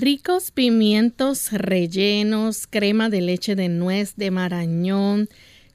[0.00, 5.28] Ricos pimientos rellenos, crema de leche de nuez de marañón,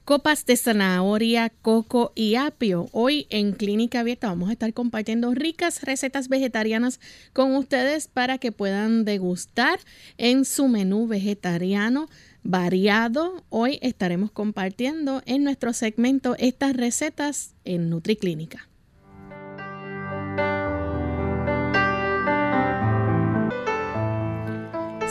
[0.03, 2.87] copas de zanahoria, coco y apio.
[2.91, 6.99] Hoy en Clínica Abierta vamos a estar compartiendo ricas recetas vegetarianas
[7.33, 9.77] con ustedes para que puedan degustar
[10.17, 12.09] en su menú vegetariano
[12.41, 13.43] variado.
[13.49, 18.67] Hoy estaremos compartiendo en nuestro segmento estas recetas en NutriClínica.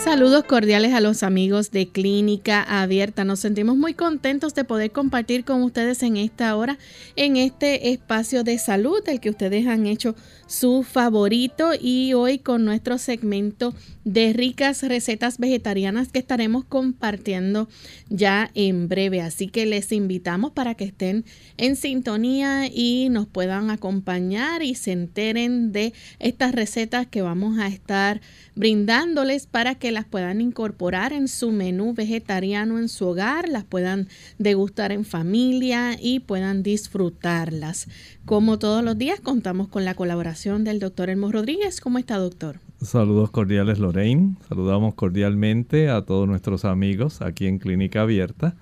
[0.02, 3.24] Saludos cordiales a los amigos de Clínica Abierta.
[3.24, 6.78] Nos sentimos muy contentos de poder compartir con ustedes en esta hora,
[7.16, 10.14] en este espacio de salud, el que ustedes han hecho
[10.46, 17.68] su favorito y hoy con nuestro segmento de ricas recetas vegetarianas que estaremos compartiendo
[18.10, 19.22] ya en breve.
[19.22, 21.24] Así que les invitamos para que estén
[21.56, 27.68] en sintonía y nos puedan acompañar y se enteren de estas recetas que vamos a
[27.68, 28.20] estar
[28.54, 34.08] brindándoles para que las puedan incorporar en su menú vegetariano en su hogar, las puedan
[34.38, 37.88] degustar en familia y puedan disfrutarlas.
[38.26, 41.80] Como todos los días contamos con la colaboración del doctor Elmo Rodríguez.
[41.80, 42.60] ¿Cómo está, doctor?
[42.82, 44.36] Saludos cordiales, Lorraine.
[44.48, 48.56] Saludamos cordialmente a todos nuestros amigos aquí en Clínica Abierta.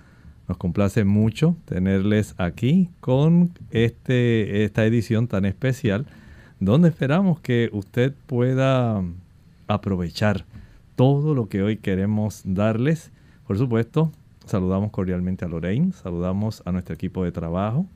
[0.47, 6.07] Nos complace mucho tenerles aquí con este, esta edición tan especial
[6.61, 9.03] donde esperamos que usted pueda
[9.67, 10.45] aprovechar
[10.97, 13.13] todo lo que hoy queremos darles.
[13.47, 14.13] Por supuesto,
[14.47, 17.87] saludamos cordialmente a Lorraine, saludamos a nuestro equipo de trabajo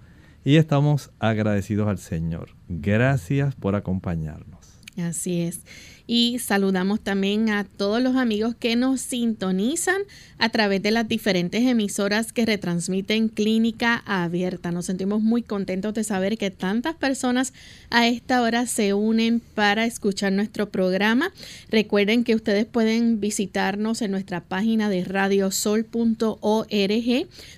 [0.45, 2.51] y estamos agradecidos al Señor.
[2.69, 4.81] Gracias por acompañarnos.
[4.97, 5.61] Así es.
[6.07, 10.03] Y saludamos también a todos los amigos que nos sintonizan
[10.39, 14.71] a través de las diferentes emisoras que retransmiten Clínica Abierta.
[14.71, 17.53] Nos sentimos muy contentos de saber que tantas personas
[17.91, 21.33] a esta hora se unen para escuchar nuestro programa.
[21.71, 25.87] Recuerden que ustedes pueden visitarnos en nuestra página de radiosol.org,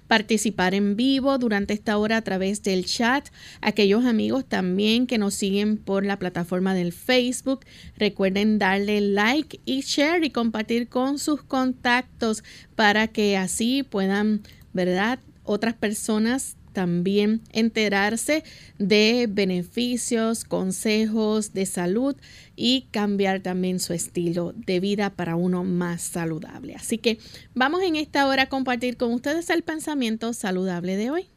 [0.07, 3.29] participar en vivo durante esta hora a través del chat.
[3.61, 7.61] Aquellos amigos también que nos siguen por la plataforma del Facebook,
[7.99, 12.43] recuerden darle like y share y compartir con sus contactos
[12.75, 15.19] para que así puedan, ¿verdad?
[15.45, 18.45] Otras personas también enterarse
[18.79, 22.15] de beneficios, consejos de salud
[22.55, 26.77] y cambiar también su estilo de vida para uno más saludable.
[26.77, 27.19] Así que
[27.55, 31.29] vamos en esta hora a compartir con ustedes el pensamiento saludable de hoy.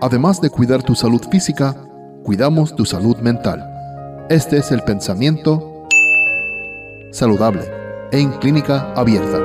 [0.00, 1.83] Además de cuidar tu salud física,
[2.24, 3.62] cuidamos tu salud mental.
[4.30, 5.86] Este es el pensamiento
[7.12, 7.60] saludable
[8.12, 9.38] en clínica abierta.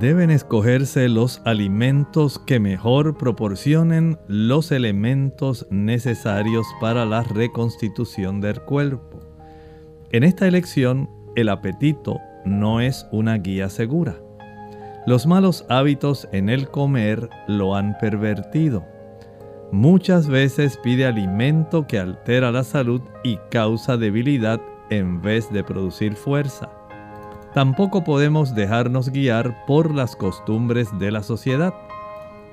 [0.00, 9.20] Deben escogerse los alimentos que mejor proporcionen los elementos necesarios para la reconstitución del cuerpo.
[10.10, 14.16] En esta elección, el apetito no es una guía segura.
[15.06, 18.84] Los malos hábitos en el comer lo han pervertido.
[19.72, 24.60] Muchas veces pide alimento que altera la salud y causa debilidad
[24.90, 26.70] en vez de producir fuerza.
[27.54, 31.74] Tampoco podemos dejarnos guiar por las costumbres de la sociedad.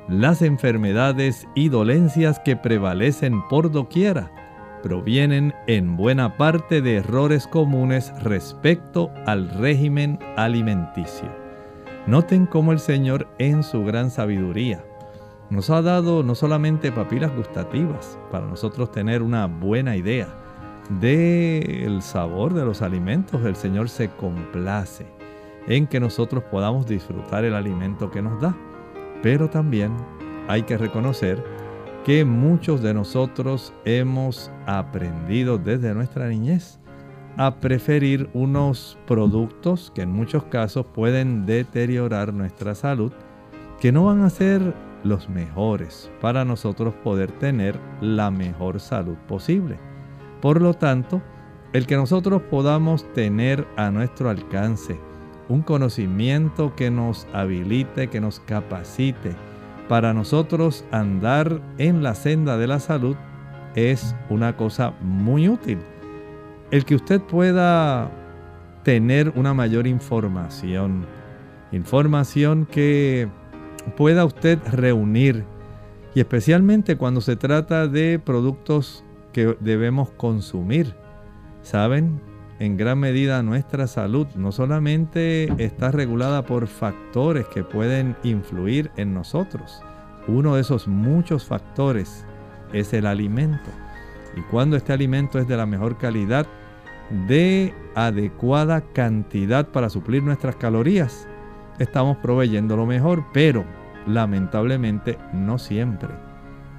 [0.07, 4.44] Las enfermedades y dolencias que prevalecen por doquiera
[4.85, 11.27] provienen en buena parte de errores comunes respecto al régimen alimenticio.
[12.05, 14.85] Noten cómo el Señor en su gran sabiduría
[15.49, 20.27] nos ha dado no solamente papilas gustativas para nosotros tener una buena idea
[20.99, 25.07] del sabor de los alimentos, el Señor se complace
[25.65, 28.55] en que nosotros podamos disfrutar el alimento que nos da,
[29.23, 29.91] pero también
[30.47, 31.43] hay que reconocer
[32.05, 36.79] que muchos de nosotros hemos aprendido desde nuestra niñez
[37.35, 43.11] a preferir unos productos que en muchos casos pueden deteriorar nuestra salud,
[43.81, 49.79] que no van a ser los mejores para nosotros poder tener la mejor salud posible.
[50.43, 51.23] Por lo tanto,
[51.73, 54.99] el que nosotros podamos tener a nuestro alcance
[55.49, 59.35] un conocimiento que nos habilite, que nos capacite
[59.87, 63.15] para nosotros andar en la senda de la salud
[63.75, 65.79] es una cosa muy útil.
[66.71, 68.09] El que usted pueda
[68.83, 71.05] tener una mayor información,
[71.71, 73.27] información que
[73.97, 75.43] pueda usted reunir
[76.13, 79.03] y especialmente cuando se trata de productos
[79.33, 80.95] que debemos consumir.
[81.61, 82.21] ¿Saben?
[82.57, 89.13] En gran medida nuestra salud no solamente está regulada por factores que pueden influir en
[89.13, 89.81] nosotros.
[90.27, 92.25] Uno de esos muchos factores
[92.71, 93.69] es el alimento.
[94.37, 96.47] Y cuando este alimento es de la mejor calidad,
[97.27, 101.27] de adecuada cantidad para suplir nuestras calorías,
[101.77, 103.65] estamos proveyendo lo mejor, pero
[104.07, 106.09] lamentablemente no siempre.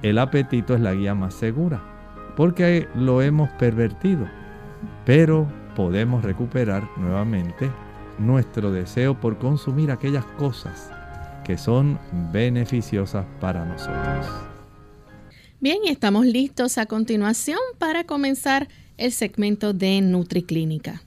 [0.01, 1.81] El apetito es la guía más segura,
[2.35, 4.27] porque lo hemos pervertido,
[5.05, 5.47] pero
[5.77, 7.69] podemos recuperar nuevamente
[8.17, 10.89] nuestro deseo por consumir aquellas cosas
[11.45, 11.99] que son
[12.33, 14.25] beneficiosas para nosotros.
[15.59, 21.03] Bien, estamos listos a continuación para comenzar el segmento de NutriClínica.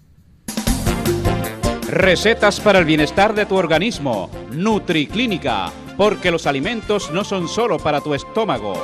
[1.88, 4.30] Recetas para el bienestar de tu organismo.
[4.52, 8.74] NutriClínica, porque los alimentos no son solo para tu estómago.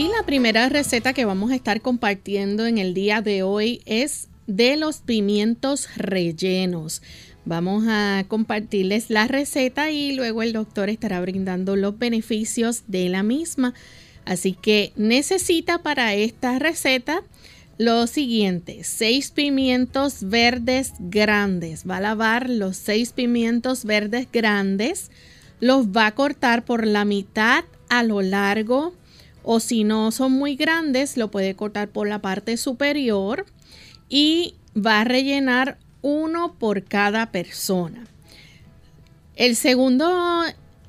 [0.00, 4.28] Y la primera receta que vamos a estar compartiendo en el día de hoy es
[4.46, 7.02] de los pimientos rellenos.
[7.44, 13.22] Vamos a compartirles la receta y luego el doctor estará brindando los beneficios de la
[13.22, 13.74] misma.
[14.24, 17.22] Así que necesita para esta receta
[17.76, 21.84] lo siguiente, seis pimientos verdes grandes.
[21.86, 25.10] Va a lavar los seis pimientos verdes grandes,
[25.60, 28.94] los va a cortar por la mitad a lo largo
[29.42, 33.46] o si no son muy grandes, lo puede cortar por la parte superior
[34.08, 38.06] y va a rellenar uno por cada persona.
[39.36, 40.44] El segundo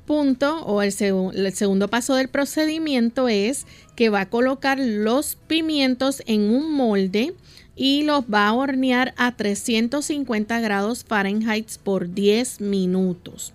[0.06, 0.92] punto o el,
[1.34, 3.66] el, segundo paso del procedimiento es
[3.96, 7.34] que va a colocar los pimientos en un molde
[7.76, 13.52] y los va a hornear a 350 grados Fahrenheit por 10 minutos.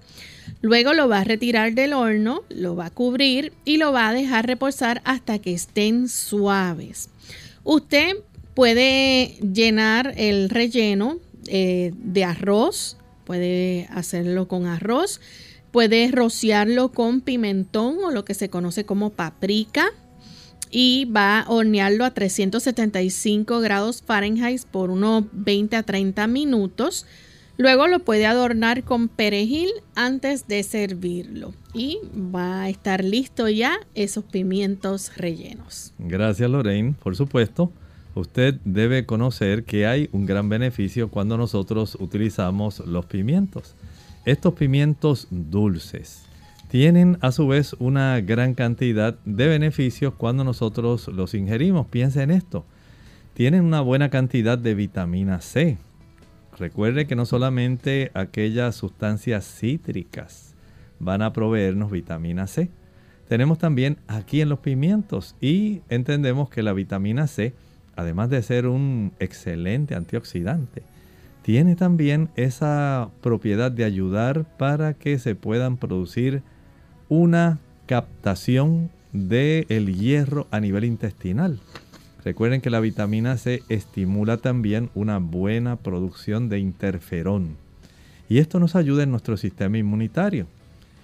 [0.62, 4.14] Luego lo va a retirar del horno, lo va a cubrir y lo va a
[4.14, 7.10] dejar reposar hasta que estén suaves.
[7.64, 8.18] Usted
[8.56, 15.22] puede llenar el relleno eh, de arroz, puede hacerlo con arroz,
[15.72, 19.92] puede rociarlo con pimentón o lo que se conoce como paprika
[20.72, 27.06] y va a hornearlo a 375 grados Fahrenheit por unos 20 a 30 minutos.
[27.58, 33.80] Luego lo puede adornar con perejil antes de servirlo y va a estar listo ya
[33.96, 35.94] esos pimientos rellenos.
[35.98, 37.72] Gracias Lorraine, por supuesto.
[38.14, 43.76] Usted debe conocer que hay un gran beneficio cuando nosotros utilizamos los pimientos.
[44.26, 46.24] Estos pimientos dulces
[46.70, 51.88] tienen a su vez una gran cantidad de beneficios cuando nosotros los ingerimos.
[51.88, 52.66] Piensa en esto.
[53.34, 55.78] Tienen una buena cantidad de vitamina C.
[56.60, 60.54] Recuerde que no solamente aquellas sustancias cítricas
[61.00, 62.70] van a proveernos vitamina C.
[63.28, 67.54] Tenemos también aquí en los pimientos y entendemos que la vitamina C
[67.98, 70.84] además de ser un excelente antioxidante,
[71.42, 76.44] tiene también esa propiedad de ayudar para que se puedan producir
[77.10, 81.60] una captación del el hierro a nivel intestinal.
[82.28, 87.56] Recuerden que la vitamina C estimula también una buena producción de interferón.
[88.28, 90.46] Y esto nos ayuda en nuestro sistema inmunitario.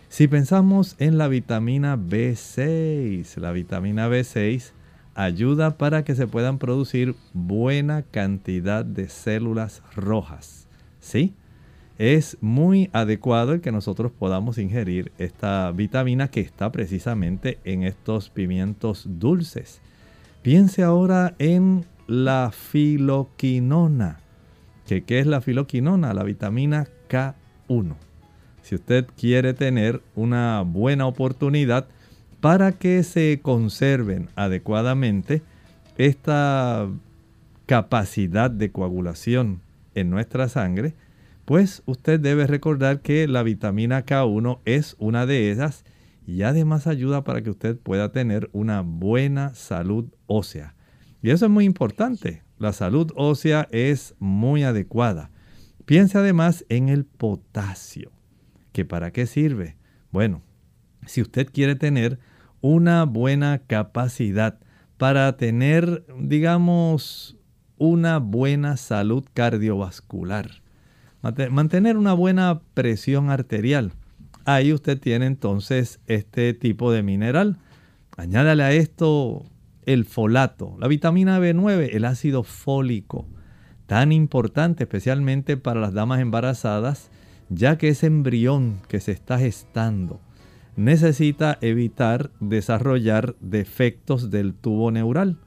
[0.10, 4.72] Si pensamos en la vitamina B6, la vitamina B6
[5.16, 10.68] ayuda para que se puedan producir buena cantidad de células rojas.
[11.00, 11.34] ¿Sí?
[11.98, 18.30] Es muy adecuado el que nosotros podamos ingerir esta vitamina que está precisamente en estos
[18.30, 19.80] pimientos dulces.
[20.44, 24.20] Piense ahora en la filoquinona.
[24.86, 26.14] ¿Qué, ¿Qué es la filoquinona?
[26.14, 27.96] La vitamina K1.
[28.62, 31.88] Si usted quiere tener una buena oportunidad,
[32.42, 35.42] para que se conserven adecuadamente
[35.98, 36.90] esta
[37.66, 39.62] capacidad de coagulación
[39.96, 40.94] en nuestra sangre,
[41.46, 45.86] pues usted debe recordar que la vitamina K1 es una de esas
[46.26, 50.76] y además ayuda para que usted pueda tener una buena salud ósea.
[51.22, 52.44] Y eso es muy importante.
[52.58, 55.32] La salud ósea es muy adecuada.
[55.86, 58.12] Piense además en el potasio.
[58.72, 59.78] ¿Que para qué sirve?
[60.12, 60.42] Bueno,
[61.06, 62.20] si usted quiere tener
[62.62, 64.60] una buena capacidad
[64.98, 67.38] para tener, digamos,
[67.78, 70.62] una buena salud cardiovascular,
[71.52, 73.94] mantener una buena presión arterial.
[74.46, 77.58] Ahí usted tiene entonces este tipo de mineral.
[78.18, 79.46] Añádale a esto
[79.86, 83.28] el folato, la vitamina B9, el ácido fólico,
[83.88, 87.10] tan importante especialmente para las damas embarazadas,
[87.50, 90.20] ya que ese embrión que se está gestando
[90.76, 95.38] necesita evitar desarrollar defectos del tubo neural.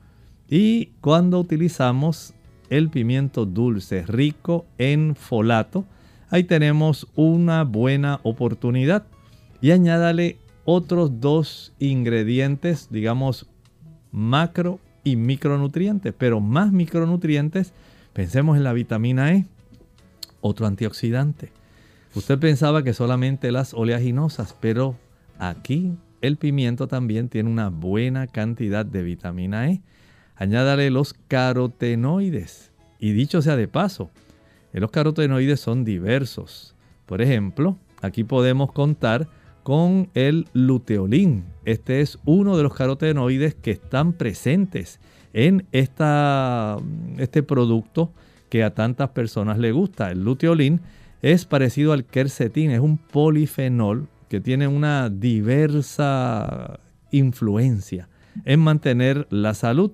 [0.49, 2.35] Y cuando utilizamos
[2.71, 5.85] el pimiento dulce rico en folato,
[6.31, 9.07] ahí tenemos una buena oportunidad.
[9.61, 13.47] Y añádale otros dos ingredientes, digamos,
[14.13, 17.73] macro y micronutrientes, pero más micronutrientes,
[18.13, 19.47] pensemos en la vitamina E,
[20.41, 21.53] otro antioxidante.
[22.15, 24.97] Usted pensaba que solamente las oleaginosas, pero
[25.39, 25.93] Aquí
[26.23, 29.83] el pimiento también tiene una buena cantidad de vitamina E.
[30.37, 32.73] Añádale los carotenoides.
[32.99, 34.11] Y dicho sea de paso,
[34.81, 36.75] los carotenoides son diversos.
[37.07, 39.29] Por ejemplo, aquí podemos contar
[39.63, 41.45] con el luteolín.
[41.65, 45.01] Este es uno de los carotenoides que están presentes
[45.33, 46.79] en esta,
[47.19, 48.13] este producto
[48.49, 50.11] que a tantas personas le gusta.
[50.11, 50.81] El luteolín
[51.23, 56.81] es parecido al quercetín, es un polifenol que tiene una diversa
[57.11, 58.09] influencia
[58.45, 59.93] en mantener la salud.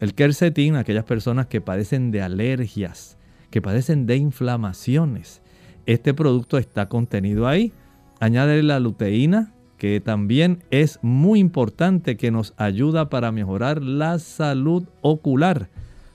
[0.00, 3.16] El quercetín, aquellas personas que padecen de alergias,
[3.54, 5.40] que padecen de inflamaciones.
[5.86, 7.72] Este producto está contenido ahí.
[8.18, 14.88] Añade la luteína, que también es muy importante, que nos ayuda para mejorar la salud
[15.02, 15.70] ocular.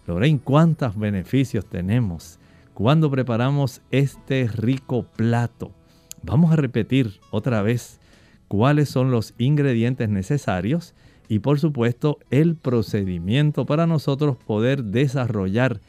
[0.05, 2.39] Lorraine, ¿cuántos beneficios tenemos
[2.73, 5.71] cuando preparamos este rico plato?
[6.21, 8.01] Vamos a repetir otra vez
[8.49, 10.93] cuáles son los ingredientes necesarios
[11.29, 15.79] y por supuesto el procedimiento para nosotros poder desarrollar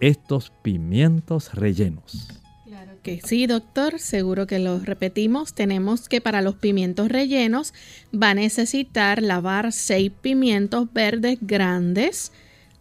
[0.00, 2.28] estos pimientos rellenos.
[2.66, 5.54] Claro que sí, doctor, seguro que lo repetimos.
[5.54, 7.74] Tenemos que para los pimientos rellenos
[8.14, 12.32] va a necesitar lavar seis pimientos verdes grandes,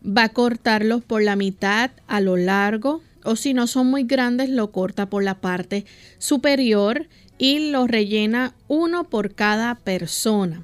[0.05, 4.49] va a cortarlos por la mitad a lo largo o si no son muy grandes
[4.49, 5.85] lo corta por la parte
[6.17, 7.07] superior
[7.37, 10.63] y lo rellena uno por cada persona.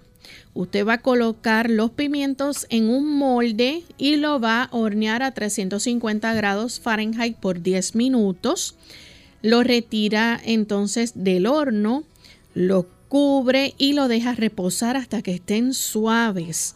[0.55, 5.31] Usted va a colocar los pimientos en un molde y lo va a hornear a
[5.31, 8.75] 350 grados Fahrenheit por 10 minutos.
[9.41, 12.05] Lo retira entonces del horno,
[12.53, 16.75] lo cubre y lo deja reposar hasta que estén suaves.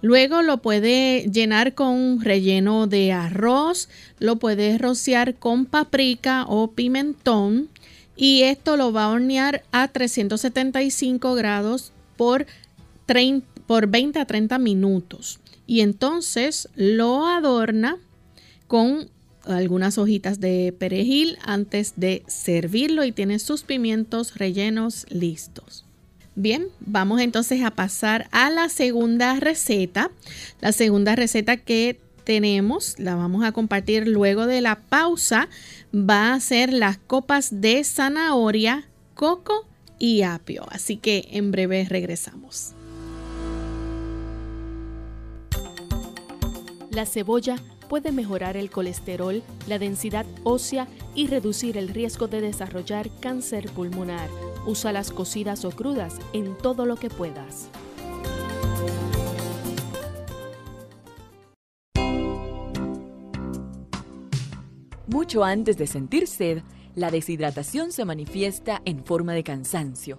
[0.00, 7.68] Luego lo puede llenar con relleno de arroz, lo puede rociar con paprika o pimentón
[8.16, 12.46] y esto lo va a hornear a 375 grados por,
[13.66, 15.40] por 20 a 30 minutos.
[15.66, 17.96] Y entonces lo adorna
[18.66, 19.08] con
[19.44, 25.84] algunas hojitas de perejil antes de servirlo y tiene sus pimientos rellenos listos.
[26.34, 30.10] Bien, vamos entonces a pasar a la segunda receta.
[30.60, 35.48] La segunda receta que tenemos, la vamos a compartir luego de la pausa,
[35.94, 39.66] va a ser las copas de zanahoria, coco
[39.98, 40.66] y apio.
[40.70, 42.74] Así que en breve regresamos.
[46.98, 47.54] La cebolla
[47.88, 54.28] puede mejorar el colesterol, la densidad ósea y reducir el riesgo de desarrollar cáncer pulmonar.
[54.66, 57.68] Usa las cocidas o crudas en todo lo que puedas.
[65.06, 66.64] Mucho antes de sentir sed,
[66.96, 70.18] la deshidratación se manifiesta en forma de cansancio.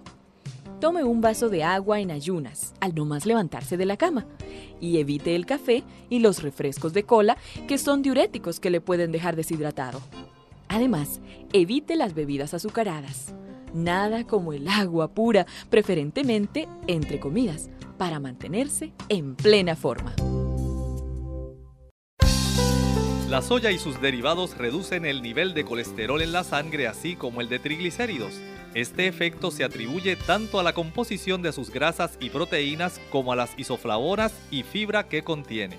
[0.80, 4.24] Tome un vaso de agua en ayunas al no más levantarse de la cama
[4.80, 7.36] y evite el café y los refrescos de cola
[7.68, 10.00] que son diuréticos que le pueden dejar deshidratado.
[10.68, 11.20] Además,
[11.52, 13.34] evite las bebidas azucaradas.
[13.74, 17.68] Nada como el agua pura, preferentemente entre comidas,
[17.98, 20.14] para mantenerse en plena forma.
[23.28, 27.42] La soya y sus derivados reducen el nivel de colesterol en la sangre así como
[27.42, 28.40] el de triglicéridos.
[28.74, 33.36] Este efecto se atribuye tanto a la composición de sus grasas y proteínas como a
[33.36, 35.78] las isoflavonas y fibra que contiene.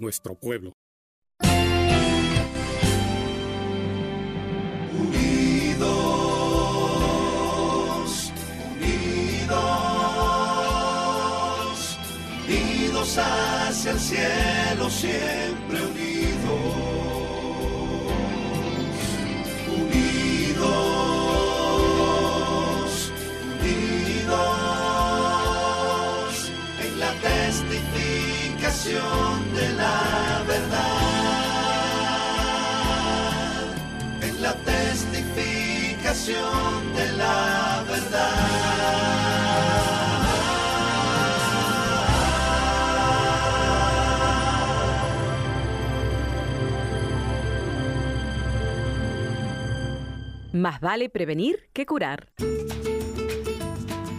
[0.00, 0.72] nuestro pueblo.
[5.78, 8.32] Unidos,
[8.74, 9.58] unidos,
[12.46, 16.07] unidos hacia el cielo, siempre unidos.
[36.28, 38.28] De la verdad.
[50.52, 52.28] Más vale prevenir que curar.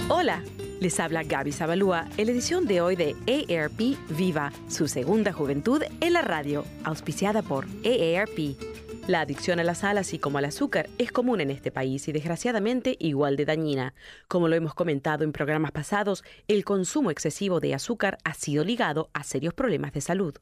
[0.08, 0.42] Hola,
[0.80, 5.84] les habla Gaby Zabalúa en la edición de hoy de AARP Viva, su segunda juventud
[6.02, 8.69] en la radio, auspiciada por AARP.
[9.10, 12.12] La adicción a la sal, así como al azúcar, es común en este país y
[12.12, 13.96] desgraciadamente igual de dañina.
[14.28, 19.10] Como lo hemos comentado en programas pasados, el consumo excesivo de azúcar ha sido ligado
[19.14, 20.36] a serios problemas de salud.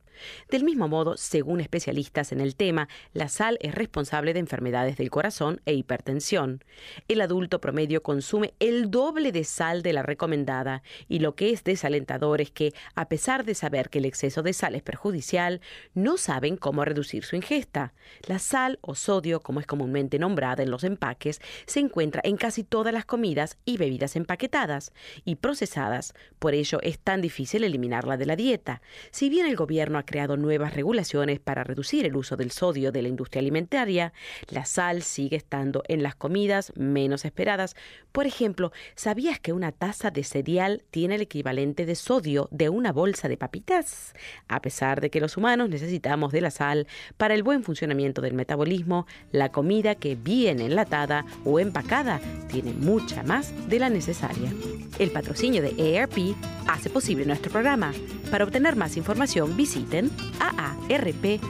[0.52, 5.12] Del mismo modo, según especialistas en el tema, la sal es responsable de enfermedades del
[5.12, 6.62] corazón e hipertensión.
[7.08, 11.64] El adulto promedio consume el doble de sal de la recomendada y lo que es
[11.64, 15.62] desalentador es que, a pesar de saber que el exceso de sal es perjudicial,
[15.94, 17.94] no saben cómo reducir su ingesta.
[18.28, 22.64] La sal o sodio, como es comúnmente nombrada en los empaques, se encuentra en casi
[22.64, 24.94] todas las comidas y bebidas empaquetadas
[25.26, 26.14] y procesadas.
[26.40, 28.82] Por ello es tan difícil eliminarla de la dieta.
[29.12, 33.02] Si bien el gobierno ha creado nuevas regulaciones para reducir el uso del sodio de
[33.04, 34.14] la industria alimentaria,
[34.50, 37.76] la sal sigue estando en las comidas menos esperadas.
[38.12, 42.92] Por ejemplo, ¿sabías que una taza de cereal tiene el equivalente de sodio de una
[42.92, 44.14] bolsa de papitas?
[44.48, 48.34] A pesar de que los humanos necesitamos de la sal para el buen funcionamiento del
[48.38, 54.54] metabolismo, la comida que viene enlatada o empacada tiene mucha más de la necesaria.
[55.00, 56.36] El patrocinio de AARP
[56.68, 57.92] hace posible nuestro programa.
[58.32, 61.42] Para obtener más información visiten aarp.org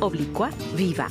[0.00, 1.08] oblicua viva.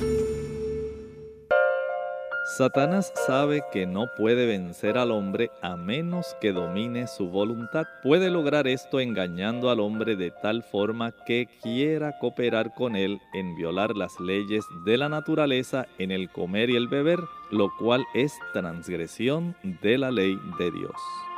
[2.56, 7.86] Satanás sabe que no puede vencer al hombre a menos que domine su voluntad.
[8.02, 13.56] Puede lograr esto engañando al hombre de tal forma que quiera cooperar con él en
[13.56, 18.34] violar las leyes de la naturaleza en el comer y el beber, lo cual es
[18.52, 21.31] transgresión de la ley de Dios.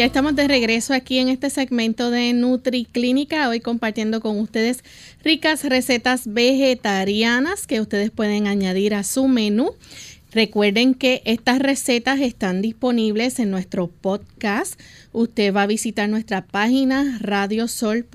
[0.00, 4.82] Ya estamos de regreso aquí en este segmento de NutriClínica, hoy compartiendo con ustedes
[5.22, 9.74] ricas recetas vegetarianas que ustedes pueden añadir a su menú.
[10.32, 14.80] Recuerden que estas recetas están disponibles en nuestro podcast.
[15.12, 18.08] Usted va a visitar nuestra página radiosol.org.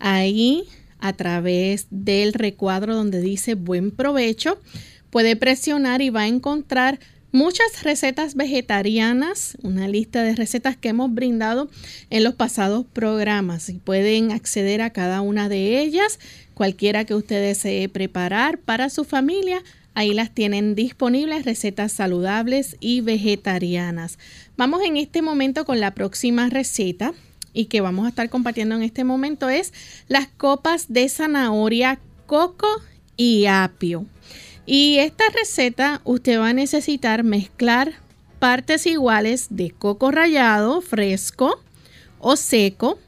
[0.00, 0.64] Ahí,
[0.98, 4.58] a través del recuadro donde dice buen provecho,
[5.10, 6.98] puede presionar y va a encontrar
[7.32, 11.68] muchas recetas vegetarianas, una lista de recetas que hemos brindado
[12.10, 16.18] en los pasados programas y pueden acceder a cada una de ellas,
[16.54, 19.62] cualquiera que usted desee preparar para su familia.
[19.94, 24.18] Ahí las tienen disponibles, recetas saludables y vegetarianas.
[24.56, 27.14] Vamos en este momento con la próxima receta
[27.54, 29.72] y que vamos a estar compartiendo en este momento es
[30.08, 32.68] las copas de zanahoria, coco
[33.16, 34.04] y apio.
[34.66, 37.94] Y esta receta usted va a necesitar mezclar
[38.40, 41.62] partes iguales de coco rallado fresco
[42.18, 42.98] o seco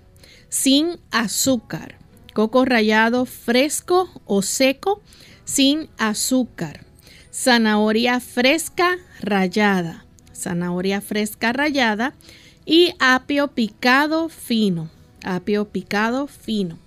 [0.49, 1.97] sin azúcar.
[2.33, 5.03] Coco rallado fresco o seco
[5.44, 6.85] sin azúcar.
[7.33, 10.05] Zanahoria fresca rallada.
[10.33, 12.14] Zanahoria fresca rallada
[12.64, 14.90] y apio picado fino.
[15.25, 16.79] Apio picado fino.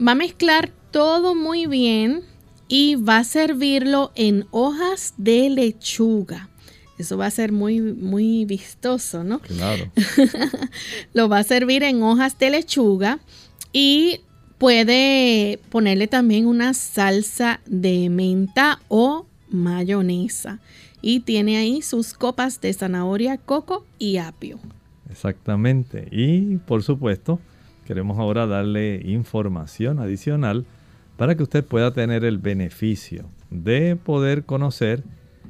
[0.00, 2.29] Va a mezclar todo muy bien
[2.70, 6.48] y va a servirlo en hojas de lechuga.
[6.96, 9.40] Eso va a ser muy, muy vistoso, ¿no?
[9.40, 9.90] Claro.
[11.12, 13.18] Lo va a servir en hojas de lechuga
[13.72, 14.20] y
[14.60, 20.58] Puede ponerle también una salsa de menta o mayonesa.
[21.00, 24.58] Y tiene ahí sus copas de zanahoria, coco y apio.
[25.08, 26.08] Exactamente.
[26.10, 27.40] Y por supuesto,
[27.86, 30.66] queremos ahora darle información adicional
[31.20, 35.04] para que usted pueda tener el beneficio de poder conocer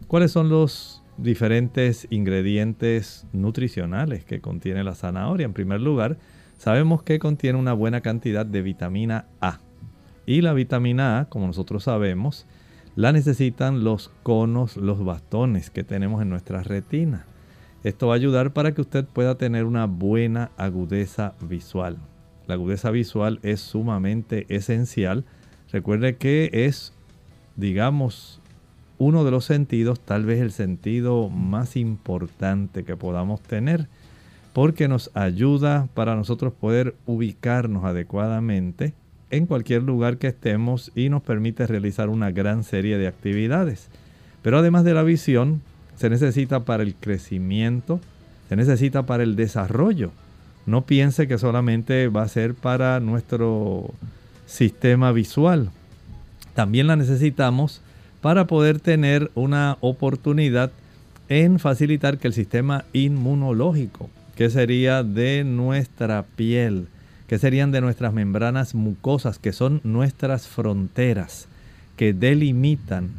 [0.08, 5.44] cuáles son los diferentes ingredientes nutricionales que contiene la zanahoria.
[5.44, 6.18] En primer lugar,
[6.58, 9.60] sabemos que contiene una buena cantidad de vitamina A.
[10.26, 12.48] Y la vitamina A, como nosotros sabemos,
[12.96, 17.26] la necesitan los conos, los bastones que tenemos en nuestra retina.
[17.84, 21.98] Esto va a ayudar para que usted pueda tener una buena agudeza visual.
[22.48, 25.24] La agudeza visual es sumamente esencial.
[25.72, 26.92] Recuerde que es,
[27.56, 28.40] digamos,
[28.98, 33.88] uno de los sentidos, tal vez el sentido más importante que podamos tener,
[34.52, 38.94] porque nos ayuda para nosotros poder ubicarnos adecuadamente
[39.30, 43.88] en cualquier lugar que estemos y nos permite realizar una gran serie de actividades.
[44.42, 45.62] Pero además de la visión,
[45.96, 48.00] se necesita para el crecimiento,
[48.48, 50.10] se necesita para el desarrollo.
[50.66, 53.94] No piense que solamente va a ser para nuestro
[54.50, 55.70] sistema visual.
[56.54, 57.80] También la necesitamos
[58.20, 60.72] para poder tener una oportunidad
[61.28, 66.88] en facilitar que el sistema inmunológico, que sería de nuestra piel,
[67.28, 71.46] que serían de nuestras membranas mucosas, que son nuestras fronteras,
[71.96, 73.10] que delimitan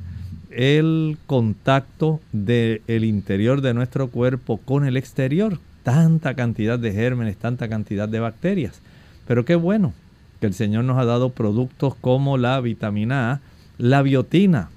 [0.50, 5.60] el contacto del interior de nuestro cuerpo con el exterior.
[5.84, 8.82] Tanta cantidad de gérmenes, tanta cantidad de bacterias.
[9.26, 9.94] Pero qué bueno
[10.42, 13.40] que el Señor nos ha dado productos como la vitamina A,
[13.78, 14.70] la biotina,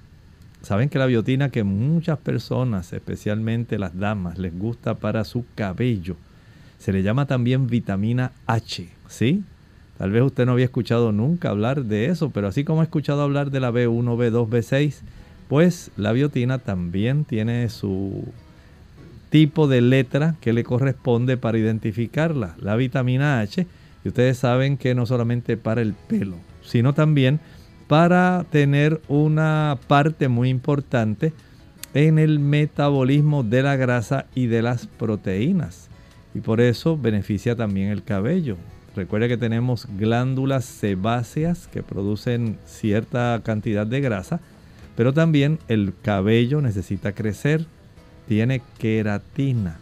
[0.65, 6.17] Saben que la biotina que muchas personas, especialmente las damas, les gusta para su cabello,
[6.79, 9.45] se le llama también vitamina H, ¿sí?
[9.99, 13.21] Tal vez usted no había escuchado nunca hablar de eso, pero así como ha escuchado
[13.21, 15.01] hablar de la B1, B2, B6,
[15.49, 18.25] pues la biotina también tiene su
[19.29, 22.57] tipo de letra que le corresponde para identificarla.
[22.59, 23.67] La vitamina H,
[24.05, 27.41] y ustedes saben que no solamente para el pelo, sino también
[27.89, 31.33] para tener una parte muy importante
[31.95, 35.89] en el metabolismo de la grasa y de las proteínas.
[36.35, 38.57] Y por eso beneficia también el cabello.
[38.97, 44.41] Recuerde que tenemos glándulas sebáceas que producen cierta cantidad de grasa,
[44.97, 47.67] pero también el cabello necesita crecer,
[48.29, 49.79] tiene queratina.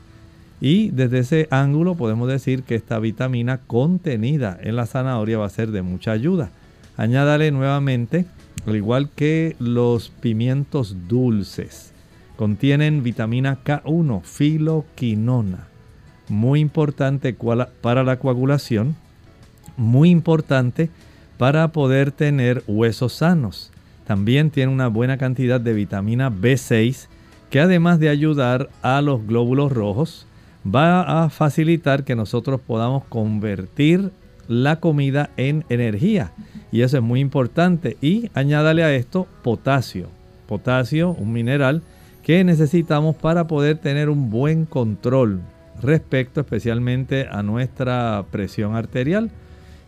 [0.64, 5.50] Y desde ese ángulo podemos decir que esta vitamina contenida en la zanahoria va a
[5.50, 6.52] ser de mucha ayuda.
[6.96, 8.26] Añádale nuevamente,
[8.64, 11.92] al igual que los pimientos dulces,
[12.36, 15.66] contienen vitamina K1, filoquinona,
[16.28, 17.36] muy importante
[17.80, 18.94] para la coagulación,
[19.76, 20.90] muy importante
[21.38, 23.72] para poder tener huesos sanos.
[24.06, 27.08] También tiene una buena cantidad de vitamina B6
[27.50, 30.28] que además de ayudar a los glóbulos rojos,
[30.66, 34.10] va a facilitar que nosotros podamos convertir
[34.48, 36.32] la comida en energía.
[36.70, 37.96] Y eso es muy importante.
[38.00, 40.08] Y añádale a esto potasio.
[40.46, 41.82] Potasio, un mineral
[42.22, 45.40] que necesitamos para poder tener un buen control
[45.80, 49.30] respecto especialmente a nuestra presión arterial.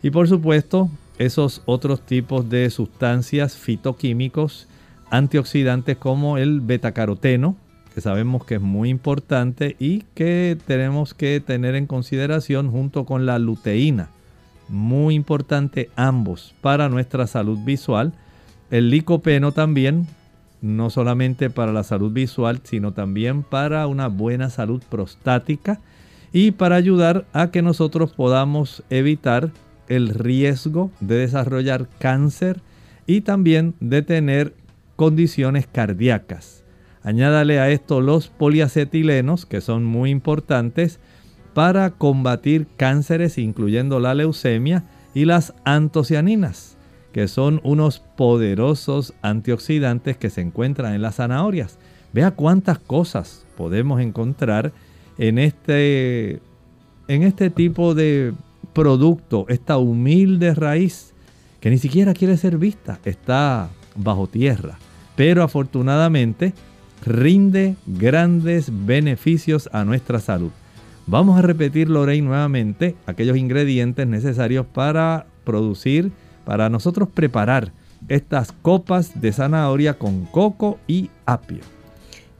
[0.02, 4.66] Y por supuesto, esos otros tipos de sustancias fitoquímicos
[5.10, 7.56] antioxidantes como el betacaroteno,
[7.94, 13.26] que sabemos que es muy importante y que tenemos que tener en consideración junto con
[13.26, 14.10] la luteína
[14.68, 18.12] muy importante ambos para nuestra salud visual.
[18.70, 20.06] El licopeno también,
[20.62, 25.80] no solamente para la salud visual, sino también para una buena salud prostática
[26.32, 29.50] y para ayudar a que nosotros podamos evitar
[29.88, 32.60] el riesgo de desarrollar cáncer
[33.06, 34.54] y también de tener
[34.96, 36.63] condiciones cardíacas.
[37.04, 40.98] Añádale a esto los poliacetilenos, que son muy importantes
[41.52, 46.78] para combatir cánceres incluyendo la leucemia y las antocianinas,
[47.12, 51.78] que son unos poderosos antioxidantes que se encuentran en las zanahorias.
[52.14, 54.72] Vea cuántas cosas podemos encontrar
[55.18, 56.40] en este,
[57.06, 58.32] en este tipo de
[58.72, 61.12] producto, esta humilde raíz
[61.60, 64.78] que ni siquiera quiere ser vista, está bajo tierra,
[65.16, 66.54] pero afortunadamente
[67.04, 70.50] rinde grandes beneficios a nuestra salud.
[71.06, 76.12] Vamos a repetir, Lorraine, nuevamente aquellos ingredientes necesarios para producir,
[76.44, 77.72] para nosotros preparar
[78.08, 81.60] estas copas de zanahoria con coco y apio.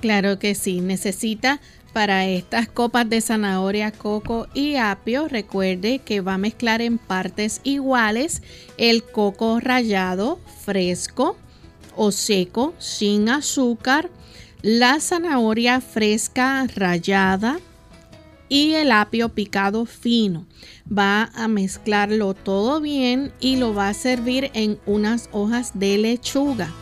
[0.01, 1.61] Claro que sí, necesita
[1.95, 7.61] Para estas copas de zanahoria, coco y apio, recuerde que va a mezclar en partes
[7.63, 8.43] iguales
[8.79, 11.37] el coco rallado fresco
[11.95, 14.11] o seco sin azúcar,
[14.65, 17.59] la zanahoria fresca rallada
[18.49, 20.47] y el apio picado fino.
[20.91, 26.73] Va a mezclarlo todo bien y lo va a servir en unas hojas de lechuga.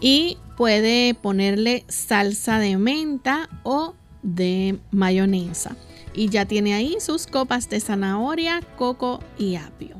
[0.00, 5.76] Y puede ponerle salsa de menta o de mayonesa.
[6.12, 9.99] Y ya tiene ahí sus copas de zanahoria, coco y apio.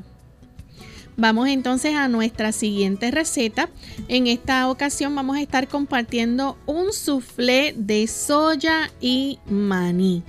[1.21, 3.69] Vamos entonces a nuestra siguiente receta.
[4.07, 10.23] En esta ocasión vamos a estar compartiendo un soufflé de soya y maní.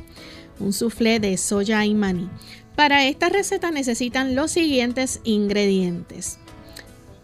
[0.61, 2.29] Un soufflé de soya y maní.
[2.77, 6.39] Para esta receta necesitan los siguientes ingredientes.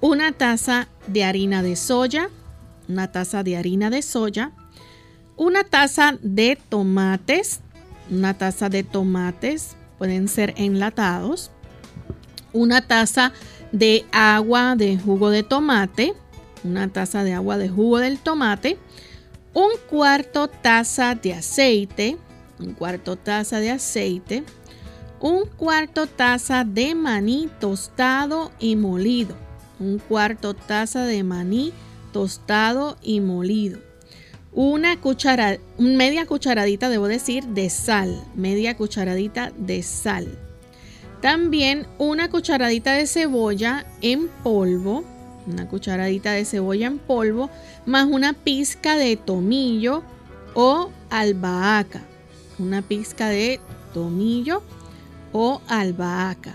[0.00, 2.31] Una taza de harina de soya,
[2.88, 4.52] una taza de harina de soya,
[5.37, 7.61] una taza de tomates,
[8.11, 11.50] una taza de tomates, pueden ser enlatados,
[12.52, 13.58] una taza de
[14.12, 16.14] agua de jugo de tomate,
[16.64, 18.78] una taza de agua de jugo del tomate,
[19.54, 22.16] un cuarto taza de aceite,
[22.59, 24.44] un cuarto taza de aceite,
[25.20, 29.37] un cuarto taza de maní tostado y molido,
[29.81, 31.72] un cuarto taza de maní
[32.12, 33.81] tostado y molido,
[34.52, 40.48] una cuchara, media cucharadita, debo decir, de sal, media cucharadita de sal.
[41.20, 45.04] También una cucharadita de cebolla en polvo,
[45.46, 47.50] una cucharadita de cebolla en polvo,
[47.87, 50.02] más una pizca de tomillo
[50.54, 52.02] o albahaca,
[52.59, 53.61] una pizca de
[53.92, 54.62] tomillo
[55.33, 56.54] o albahaca.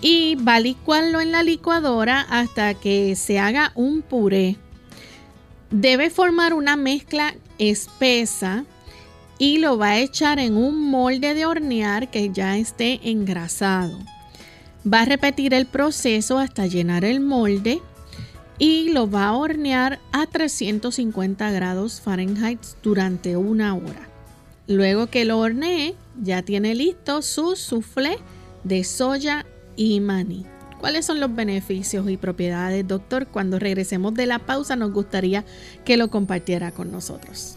[0.00, 4.56] Y va a en la licuadora hasta que se haga un puré.
[5.70, 8.64] Debe formar una mezcla espesa
[9.38, 13.98] y lo va a echar en un molde de hornear que ya esté engrasado.
[14.90, 17.80] Va a repetir el proceso hasta llenar el molde
[18.58, 24.08] y lo va a hornear a 350 grados Fahrenheit durante una hora.
[24.66, 28.18] Luego que lo hornee, ya tiene listo su soufflé
[28.62, 29.44] de soya
[29.76, 30.46] y maní.
[30.80, 33.26] ¿Cuáles son los beneficios y propiedades, doctor?
[33.26, 35.44] Cuando regresemos de la pausa nos gustaría
[35.84, 37.56] que lo compartiera con nosotros.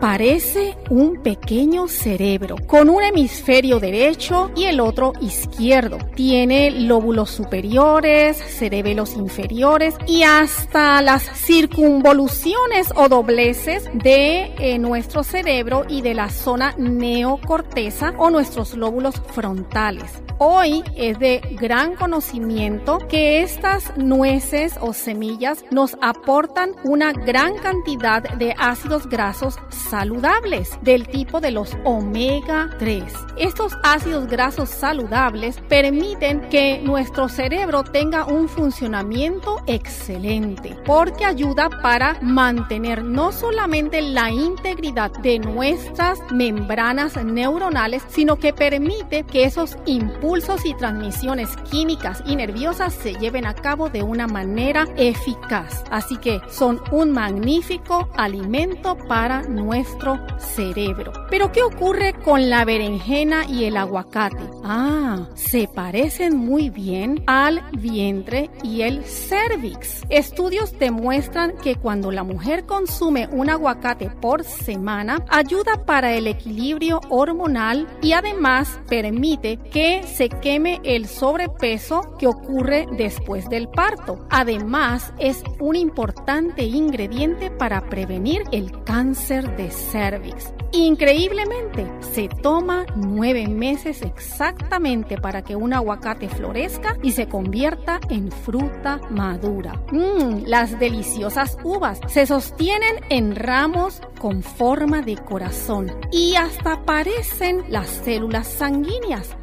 [0.00, 5.98] parece un pequeño cerebro con un hemisferio derecho y el otro izquierdo.
[6.14, 15.84] Tiene lóbulos superiores, cerebelos inferiores y hasta las circunvoluciones o dobleces de eh, nuestro cerebro
[15.88, 20.22] y de la zona neocorteza o nuestros lóbulos frontales.
[20.42, 28.22] Hoy es de gran conocimiento que estas nueces o semillas nos aportan una gran cantidad
[28.22, 33.04] de ácidos grasos saludables del tipo de los omega 3.
[33.36, 42.18] Estos ácidos grasos saludables permiten que nuestro cerebro tenga un funcionamiento excelente porque ayuda para
[42.22, 50.29] mantener no solamente la integridad de nuestras membranas neuronales, sino que permite que esos impulsos
[50.30, 55.82] impulsos y transmisiones químicas y nerviosas se lleven a cabo de una manera eficaz.
[55.90, 61.12] Así que son un magnífico alimento para nuestro cerebro.
[61.30, 64.44] Pero ¿qué ocurre con la berenjena y el aguacate?
[64.62, 70.02] Ah, se parecen muy bien al vientre y el cervix.
[70.10, 77.00] Estudios demuestran que cuando la mujer consume un aguacate por semana, ayuda para el equilibrio
[77.08, 84.26] hormonal y además permite que se queme el sobrepeso que ocurre después del parto.
[84.28, 90.52] Además, es un importante ingrediente para prevenir el cáncer de cervix.
[90.72, 98.30] Increíblemente, se toma nueve meses exactamente para que un aguacate florezca y se convierta en
[98.30, 99.82] fruta madura.
[99.90, 107.64] Mmm, las deliciosas uvas se sostienen en ramos con forma de corazón y hasta parecen
[107.68, 109.34] las células sanguíneas,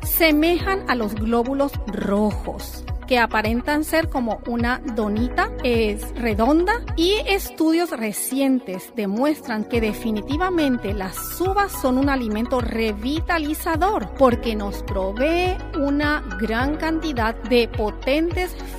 [0.68, 2.84] a los glóbulos rojos.
[3.08, 11.40] que aparentan ser como una donita, es redonda y estudios recientes demuestran que definitivamente las
[11.40, 17.70] uvas son un alimento revitalizador porque nos provee una gran cantidad de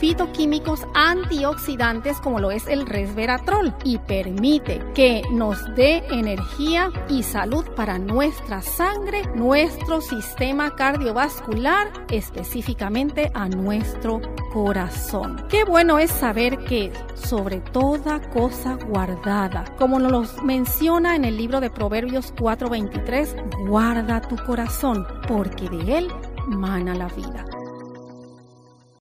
[0.00, 7.66] fitoquímicos antioxidantes como lo es el resveratrol y permite que nos dé energía y salud
[7.76, 15.44] para nuestra sangre, nuestro sistema cardiovascular, específicamente a nuestro corazón.
[15.50, 21.60] Qué bueno es saber que sobre toda cosa guardada, como nos menciona en el libro
[21.60, 23.36] de Proverbios 4:23,
[23.68, 26.08] guarda tu corazón, porque de él
[26.46, 27.44] mana la vida.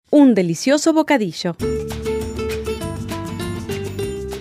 [0.10, 1.58] Un delicioso bocadillo.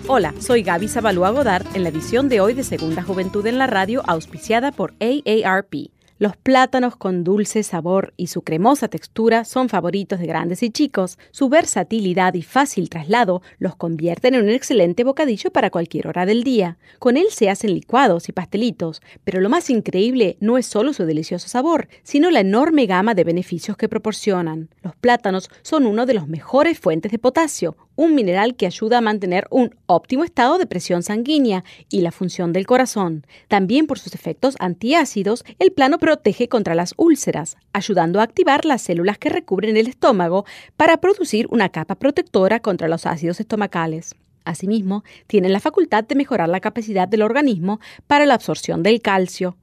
[0.07, 3.67] Hola, soy Gaby Zabalúa Godard en la edición de hoy de Segunda Juventud en la
[3.67, 5.96] Radio, auspiciada por AARP.
[6.19, 11.19] Los plátanos con dulce sabor y su cremosa textura son favoritos de grandes y chicos.
[11.31, 16.43] Su versatilidad y fácil traslado los convierten en un excelente bocadillo para cualquier hora del
[16.43, 16.79] día.
[17.01, 21.05] Con él se hacen licuados y pastelitos, pero lo más increíble no es solo su
[21.05, 24.71] delicioso sabor, sino la enorme gama de beneficios que proporcionan.
[24.83, 29.01] Los plátanos son uno de los mejores fuentes de potasio, un mineral que ayuda a
[29.01, 33.27] mantener un óptimo estado de presión sanguínea y la función del corazón.
[33.49, 38.83] También por sus efectos antiácidos, el plano protege contra las úlceras, ayudando a activar las
[38.83, 40.45] células que recubren el estómago
[40.77, 44.15] para producir una capa protectora contra los ácidos estomacales.
[44.45, 49.57] Asimismo, tiene la facultad de mejorar la capacidad del organismo para la absorción del calcio.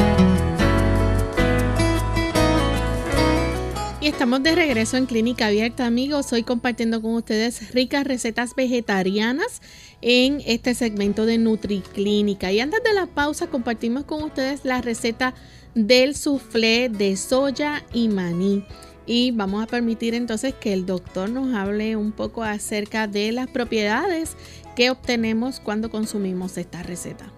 [4.11, 6.33] Estamos de regreso en Clínica Abierta, amigos.
[6.33, 9.61] Hoy compartiendo con ustedes ricas recetas vegetarianas
[10.01, 12.51] en este segmento de NutriClínica.
[12.51, 15.33] Y antes de la pausa compartimos con ustedes la receta
[15.75, 18.65] del soufflé de soya y maní.
[19.05, 23.47] Y vamos a permitir entonces que el doctor nos hable un poco acerca de las
[23.47, 24.35] propiedades
[24.75, 27.31] que obtenemos cuando consumimos esta receta.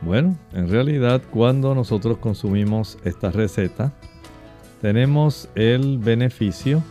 [0.00, 3.94] Bueno, en realidad cuando nosotros consumimos esta receta,
[4.82, 6.82] tenemos el beneficio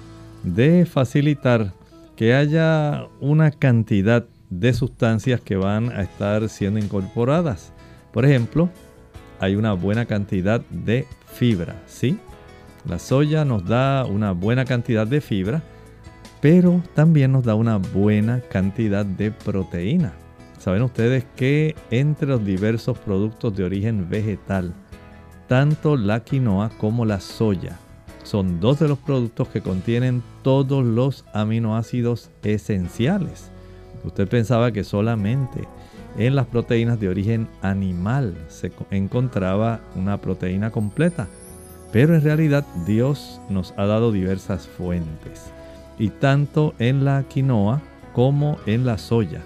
[0.43, 1.73] de facilitar
[2.15, 7.73] que haya una cantidad de sustancias que van a estar siendo incorporadas.
[8.13, 8.69] Por ejemplo,
[9.41, 12.17] hay una buena cantidad de fibra, ¿sí?
[12.88, 15.62] La soya nos da una buena cantidad de fibra,
[16.39, 20.13] pero también nos da una buena cantidad de proteína.
[20.60, 24.73] Saben ustedes que entre los diversos productos de origen vegetal,
[25.52, 27.78] tanto la quinoa como la soya
[28.24, 33.52] son dos de los productos que contienen todos los aminoácidos esenciales.
[34.06, 35.68] Usted pensaba que solamente
[36.18, 41.28] en las proteínas de origen animal se encontraba una proteína completa,
[41.92, 45.52] pero en realidad Dios nos ha dado diversas fuentes.
[46.00, 47.82] Y tanto en la quinoa
[48.14, 49.42] como en la soya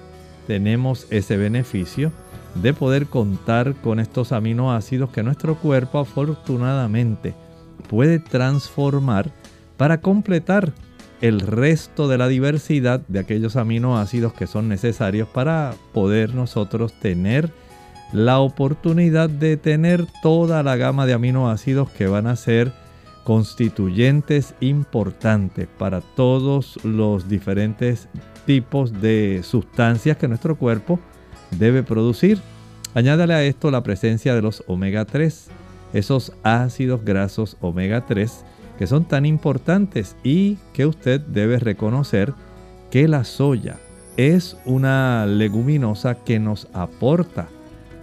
[0.46, 2.12] tenemos ese beneficio
[2.56, 7.36] de poder contar con estos aminoácidos que nuestro cuerpo afortunadamente
[7.89, 9.32] puede transformar
[9.78, 10.74] para completar
[11.22, 17.51] el resto de la diversidad de aquellos aminoácidos que son necesarios para poder nosotros tener
[18.14, 22.72] la oportunidad de tener toda la gama de aminoácidos que van a ser
[23.24, 28.08] constituyentes importantes para todos los diferentes
[28.45, 30.99] tipos de sustancias que nuestro cuerpo
[31.58, 32.39] debe producir.
[32.93, 35.47] Añádale a esto la presencia de los omega 3,
[35.93, 38.45] esos ácidos grasos omega 3
[38.78, 42.34] que son tan importantes y que usted debe reconocer
[42.91, 43.78] que la soya
[44.18, 47.47] es una leguminosa que nos aporta.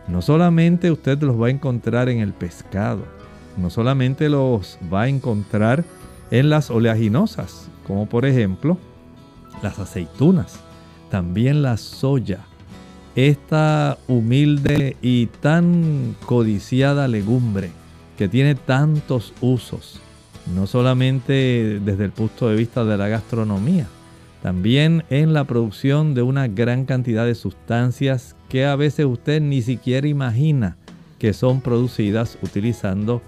[0.09, 3.05] No solamente usted los va a encontrar en el pescado,
[3.57, 5.85] no solamente los va a encontrar
[6.31, 8.79] en las oleaginosas, como por ejemplo
[9.63, 10.59] las aceitunas,
[11.11, 12.41] también la soya,
[13.17, 17.71] esta humilde y tan codiciada legumbre
[18.17, 20.01] que tiene tantos usos,
[20.55, 23.87] no solamente desde el punto de vista de la gastronomía,
[24.43, 29.63] también en la producción de una gran cantidad de sustancias que a veces usted ni
[29.63, 30.77] siquiera imagina
[31.19, 33.23] que son producidas utilizando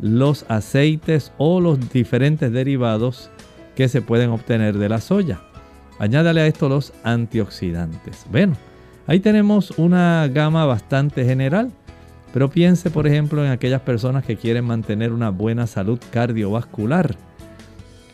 [0.00, 3.30] los aceites o los diferentes derivados
[3.76, 5.40] que se pueden obtener de la soya.
[5.98, 8.26] Añádale a esto los antioxidantes.
[8.30, 8.56] Bueno,
[9.06, 11.70] ahí tenemos una gama bastante general,
[12.32, 17.16] pero piense por ejemplo en aquellas personas que quieren mantener una buena salud cardiovascular.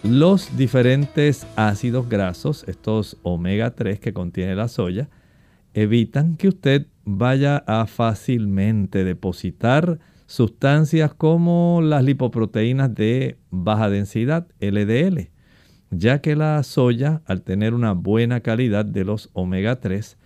[0.03, 5.09] Los diferentes ácidos grasos, estos omega 3 que contiene la soya,
[5.75, 15.31] evitan que usted vaya a fácilmente depositar sustancias como las lipoproteínas de baja densidad, LDL,
[15.91, 20.17] ya que la soya, al tener una buena calidad de los omega 3,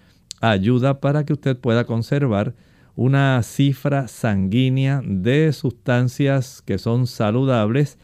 [0.41, 2.55] ayuda para que usted pueda conservar
[2.95, 7.99] una cifra sanguínea de sustancias que son saludables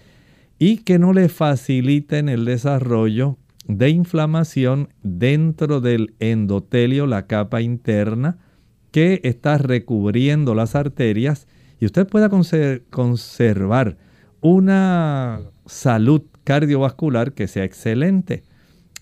[0.58, 8.38] y que no le faciliten el desarrollo de inflamación dentro del endotelio, la capa interna
[8.90, 11.48] que está recubriendo las arterias
[11.80, 13.96] y usted pueda conservar
[14.40, 18.42] una salud cardiovascular que sea excelente.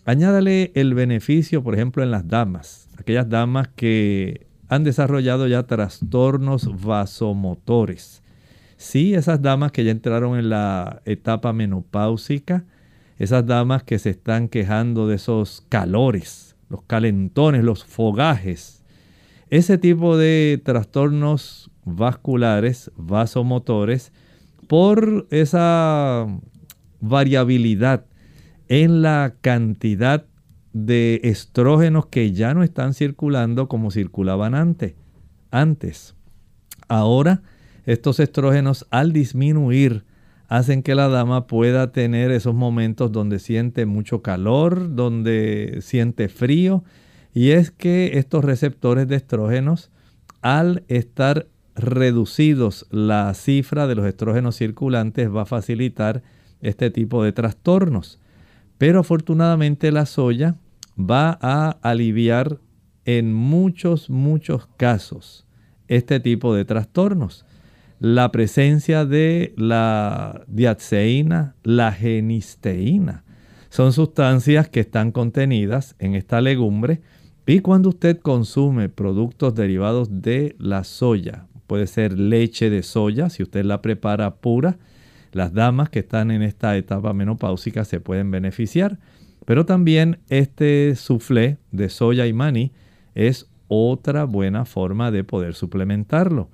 [0.04, 6.82] Añádale el beneficio, por ejemplo, en las damas, aquellas damas que han desarrollado ya trastornos
[6.84, 8.22] vasomotores.
[8.76, 12.64] Sí, esas damas que ya entraron en la etapa menopáusica,
[13.18, 18.84] esas damas que se están quejando de esos calores, los calentones, los fogajes,
[19.48, 24.12] ese tipo de trastornos vasculares, vasomotores,
[24.68, 26.26] por esa
[27.00, 28.04] variabilidad
[28.68, 30.26] en la cantidad
[30.72, 34.94] de estrógenos que ya no están circulando como circulaban antes.
[35.50, 36.14] Antes.
[36.88, 37.42] Ahora
[37.86, 40.04] estos estrógenos al disminuir
[40.48, 46.84] hacen que la dama pueda tener esos momentos donde siente mucho calor, donde siente frío.
[47.32, 49.90] Y es que estos receptores de estrógenos,
[50.42, 51.46] al estar
[51.76, 56.22] reducidos la cifra de los estrógenos circulantes, va a facilitar
[56.60, 58.20] este tipo de trastornos.
[58.80, 60.56] Pero afortunadamente la soya
[60.98, 62.60] va a aliviar
[63.04, 65.46] en muchos, muchos casos
[65.86, 67.44] este tipo de trastornos
[67.98, 73.24] la presencia de la diatseína, la genisteína.
[73.68, 77.02] Son sustancias que están contenidas en esta legumbre
[77.46, 83.42] y cuando usted consume productos derivados de la soya, puede ser leche de soya, si
[83.42, 84.78] usted la prepara pura,
[85.32, 88.98] las damas que están en esta etapa menopáusica se pueden beneficiar,
[89.44, 92.72] pero también este soufflé de soya y maní
[93.14, 96.50] es otra buena forma de poder suplementarlo.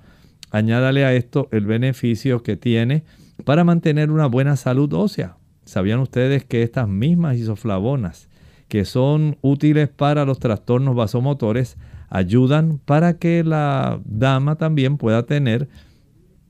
[0.51, 3.03] Añádale a esto el beneficio que tiene
[3.43, 5.37] para mantener una buena salud ósea.
[5.65, 8.29] ¿Sabían ustedes que estas mismas isoflavonas
[8.67, 11.77] que son útiles para los trastornos vasomotores
[12.09, 15.67] ayudan para que la dama también pueda tener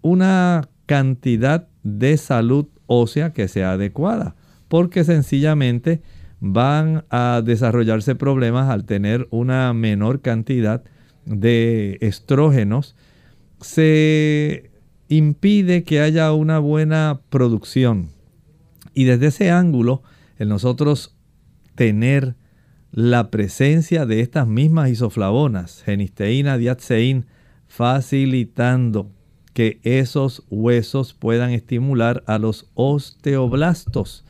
[0.02, 4.36] una cantidad de salud ósea que sea adecuada?
[4.68, 6.02] Porque sencillamente
[6.40, 10.84] van a desarrollarse problemas al tener una menor cantidad
[11.26, 12.96] de estrógenos
[13.62, 14.72] se
[15.10, 18.10] impide que haya una buena producción.
[18.94, 20.04] Y desde ese ángulo,
[20.38, 21.16] el nosotros
[21.76, 22.36] tener
[22.92, 27.26] la presencia de estas mismas isoflavonas, genisteína, diatseín,
[27.68, 29.12] facilitando
[29.58, 34.24] que esos huesos puedan estimular a los osteoblastos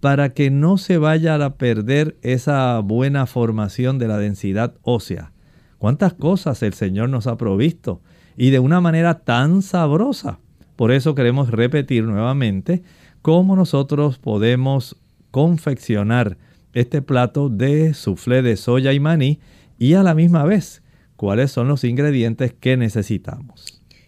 [0.00, 5.30] para que no se vaya a perder esa buena formación de la densidad ósea.
[5.78, 8.00] ¿Cuántas cosas el Señor nos ha provisto?
[8.36, 10.38] y de una manera tan sabrosa.
[10.76, 12.82] Por eso queremos repetir nuevamente
[13.22, 14.96] cómo nosotros podemos
[15.30, 16.36] confeccionar
[16.72, 19.40] este plato de soufflé de soya y maní
[19.78, 20.82] y a la misma vez
[21.16, 23.63] cuáles son los ingredientes que necesitamos.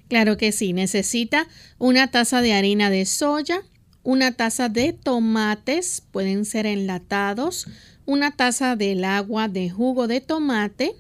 [0.09, 1.49] Claro que sí, necesita
[1.79, 3.63] una taza de harina de soya,
[4.05, 7.67] una taza de tomates, pueden ser enlatados,
[8.05, 10.95] una taza del agua de jugo de tomate,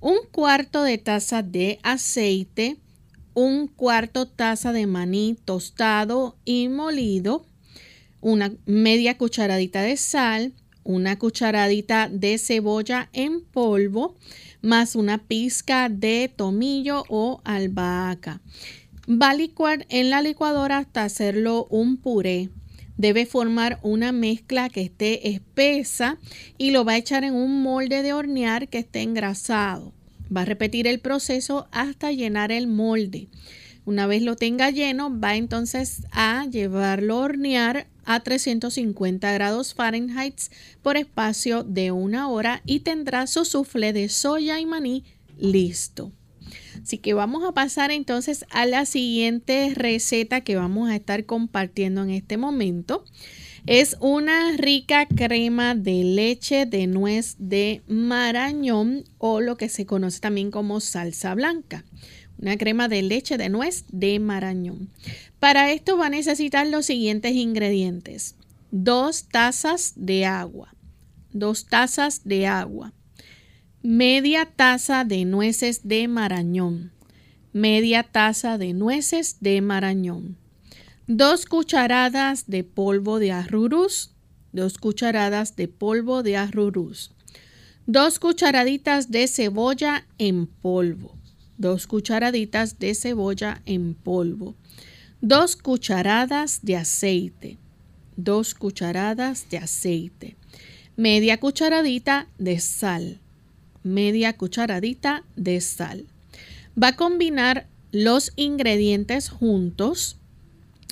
[0.00, 2.78] un cuarto de taza de aceite,
[3.34, 7.46] un cuarto taza de maní tostado y molido,
[8.20, 14.16] una media cucharadita de sal, una cucharadita de cebolla en polvo,
[14.62, 18.40] más una pizca de tomillo o albahaca.
[19.08, 22.48] Va a licuar en la licuadora hasta hacerlo un puré.
[22.96, 26.18] Debe formar una mezcla que esté espesa
[26.56, 29.92] y lo va a echar en un molde de hornear que esté engrasado.
[30.34, 33.28] Va a repetir el proceso hasta llenar el molde.
[33.84, 40.38] Una vez lo tenga lleno, va entonces a llevarlo a hornear a 350 grados Fahrenheit
[40.82, 45.04] por espacio de una hora y tendrá su soufflé de soya y maní
[45.38, 46.12] listo.
[46.82, 52.02] Así que vamos a pasar entonces a la siguiente receta que vamos a estar compartiendo
[52.02, 53.04] en este momento.
[53.66, 60.18] Es una rica crema de leche de nuez de marañón o lo que se conoce
[60.18, 61.84] también como salsa blanca.
[62.38, 64.88] Una crema de leche de nuez de marañón.
[65.42, 68.36] Para esto va a necesitar los siguientes ingredientes.
[68.70, 70.72] Dos tazas de agua.
[71.32, 72.92] Dos tazas de agua.
[73.82, 76.92] Media taza de nueces de marañón,
[77.52, 80.36] media taza de nueces de marañón,
[81.08, 84.12] dos cucharadas de polvo de arrurús,
[84.52, 87.10] dos cucharadas de polvo de arrurús,
[87.86, 91.16] dos cucharaditas de cebolla en polvo,
[91.58, 94.54] dos cucharaditas de cebolla en polvo,
[95.22, 97.56] dos cucharadas de aceite,
[98.16, 100.36] dos cucharadas de aceite,
[100.96, 103.22] media cucharadita de sal
[103.82, 106.06] media cucharadita de sal.
[106.80, 110.16] Va a combinar los ingredientes juntos.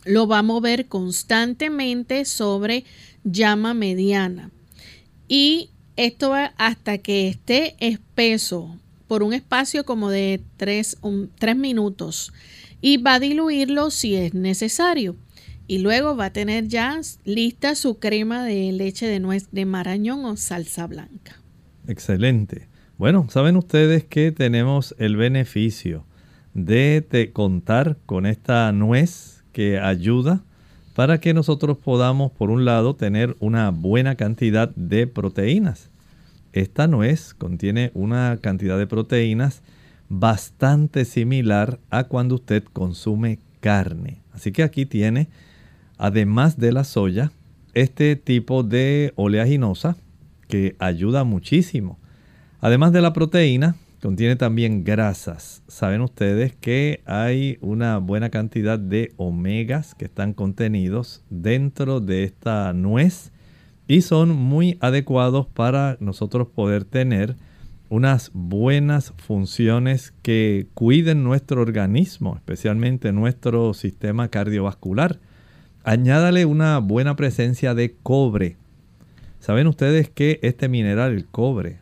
[0.04, 2.84] Lo va a mover constantemente sobre
[3.24, 4.50] llama mediana.
[5.28, 8.76] Y esto va hasta que esté espeso
[9.06, 10.98] por un espacio como de 3,
[11.56, 12.32] minutos.
[12.80, 15.16] Y va a diluirlo si es necesario.
[15.66, 20.24] Y luego va a tener ya lista su crema de leche de nuez de marañón
[20.24, 21.40] o salsa blanca.
[21.86, 22.68] Excelente.
[22.98, 26.04] Bueno, saben ustedes que tenemos el beneficio
[26.54, 30.42] de, contar con esta nuez que ayuda
[30.94, 35.88] para que nosotros podamos, por un lado, tener una buena cantidad de proteínas.
[36.52, 39.62] Esta nuez contiene una cantidad de proteínas
[40.10, 44.20] bastante similar a cuando usted consume carne.
[44.32, 45.28] Así que aquí tiene,
[45.96, 47.32] además de la soya,
[47.72, 49.96] este tipo de oleaginosa
[50.48, 52.00] que ayuda muchísimo
[52.62, 55.62] Además de la proteína, contiene también grasas.
[55.66, 62.74] Saben ustedes que hay una buena cantidad de omegas que están contenidos dentro de esta
[62.74, 63.32] nuez
[63.88, 67.36] y son muy adecuados para nosotros poder tener
[67.90, 75.18] unas buenas funciones que cuiden nuestro organismo, especialmente nuestro sistema cardiovascular.
[75.82, 78.56] Añádale una buena presencia de cobre.
[79.40, 81.80] Saben ustedes que este mineral, el cobre,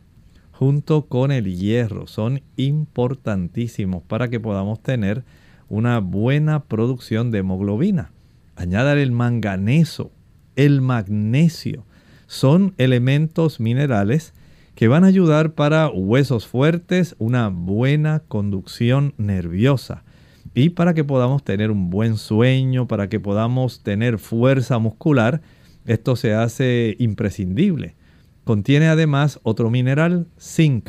[0.51, 5.23] junto con el hierro son importantísimos para que podamos tener
[5.69, 8.11] una buena producción de hemoglobina.
[8.55, 10.11] Añádale el manganeso,
[10.55, 11.85] el magnesio.
[12.25, 14.33] Son elementos minerales
[14.79, 20.05] que van a ayudar para huesos fuertes, una buena conducción nerviosa
[20.53, 25.41] y para que podamos tener un buen sueño, para que podamos tener fuerza muscular.
[25.85, 27.97] Esto se hace imprescindible.
[28.45, 30.87] Contiene además otro mineral, zinc.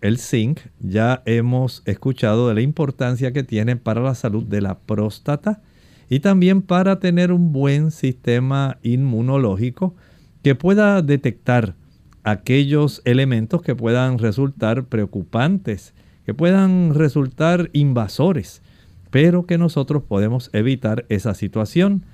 [0.00, 4.80] El zinc ya hemos escuchado de la importancia que tiene para la salud de la
[4.80, 5.62] próstata
[6.10, 9.94] y también para tener un buen sistema inmunológico
[10.42, 11.76] que pueda detectar
[12.24, 15.94] aquellos elementos que puedan resultar preocupantes,
[16.24, 18.62] que puedan resultar invasores,
[19.10, 22.04] pero que nosotros podemos evitar esa situación.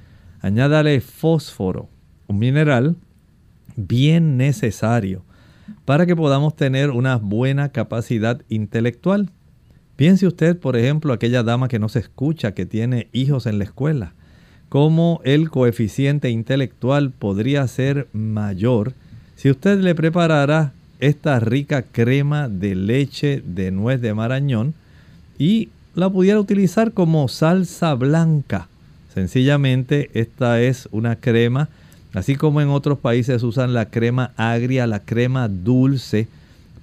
[0.41, 1.89] Añádale fósforo,
[2.27, 2.97] un mineral
[3.77, 5.25] bien necesario
[5.85, 9.31] para que podamos tener una buena capacidad intelectual.
[9.95, 13.65] Piense usted, por ejemplo, aquella dama que no se escucha, que tiene hijos en la
[13.65, 14.15] escuela,
[14.69, 18.95] cómo el coeficiente intelectual podría ser mayor
[19.41, 24.75] si usted le preparara esta rica crema de leche de nuez de marañón
[25.39, 28.69] y la pudiera utilizar como salsa blanca.
[29.15, 31.69] Sencillamente esta es una crema
[32.13, 36.27] Así como en otros países usan la crema agria, la crema dulce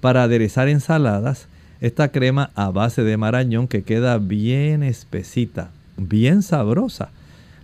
[0.00, 1.48] para aderezar ensaladas,
[1.80, 7.10] esta crema a base de marañón que queda bien espesita, bien sabrosa.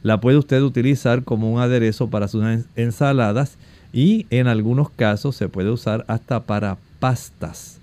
[0.03, 2.45] La puede usted utilizar como un aderezo para sus
[2.77, 3.57] ensaladas
[3.95, 7.79] y en algunos casos se puede usar hasta para pastas.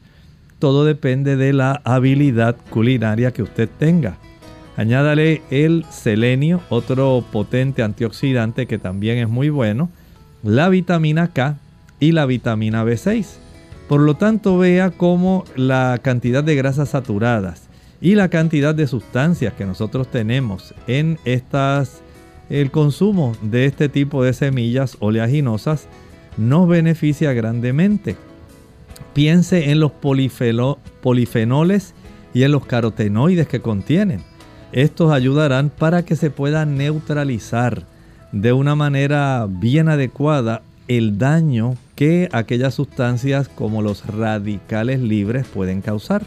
[0.60, 4.18] Todo depende de la habilidad culinaria que usted tenga.
[4.76, 9.90] Añádale el selenio, otro potente antioxidante que también es muy bueno,
[10.44, 11.58] la vitamina K
[12.00, 13.38] y la vitamina B6.
[13.88, 17.70] Por lo tanto, vea cómo la cantidad de grasas saturadas
[18.02, 22.02] y la cantidad de sustancias que nosotros tenemos en estas
[22.52, 25.88] el consumo de este tipo de semillas oleaginosas
[26.38, 28.16] nos beneficia grandemente.
[29.14, 31.94] Piense en los polifenoles
[32.34, 34.22] y en los carotenoides que contienen.
[34.72, 37.86] Estos ayudarán para que se pueda neutralizar
[38.32, 45.82] de una manera bien adecuada el daño que aquellas sustancias como los radicales libres pueden
[45.82, 46.24] causar.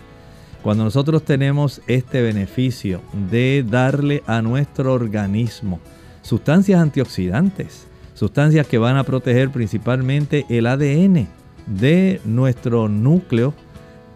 [0.62, 3.00] Cuando nosotros tenemos este beneficio
[3.30, 5.80] de darle a nuestro organismo
[6.22, 11.28] sustancias antioxidantes, sustancias que van a proteger principalmente el ADN
[11.66, 13.54] de nuestro núcleo,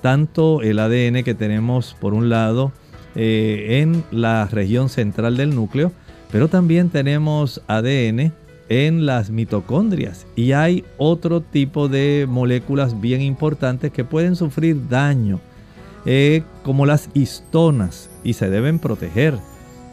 [0.00, 2.72] tanto el ADN que tenemos por un lado
[3.14, 5.92] eh, en la región central del núcleo,
[6.30, 8.32] pero también tenemos ADN
[8.68, 15.40] en las mitocondrias y hay otro tipo de moléculas bien importantes que pueden sufrir daño,
[16.04, 19.38] eh, como las histonas, y se deben proteger.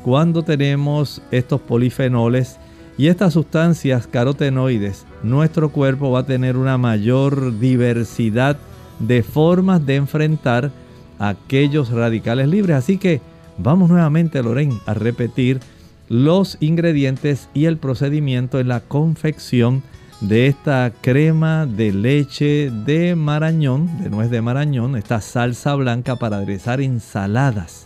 [0.04, 2.60] Cuando tenemos estos polifenoles
[2.98, 8.58] y estas sustancias carotenoides, nuestro cuerpo va a tener una mayor diversidad
[9.00, 10.72] de formas de enfrentar
[11.20, 12.78] aquellos radicales libres.
[12.78, 13.22] Así que
[13.58, 15.60] vamos nuevamente, Loren, a repetir
[16.08, 19.84] los ingredientes y el procedimiento en la confección
[20.22, 26.38] de esta crema de leche de marañón, de nuez de marañón, esta salsa blanca para
[26.38, 27.86] aderezar ensaladas.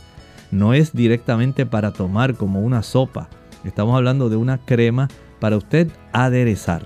[0.52, 3.30] No es directamente para tomar como una sopa.
[3.64, 6.86] Estamos hablando de una crema para usted aderezar.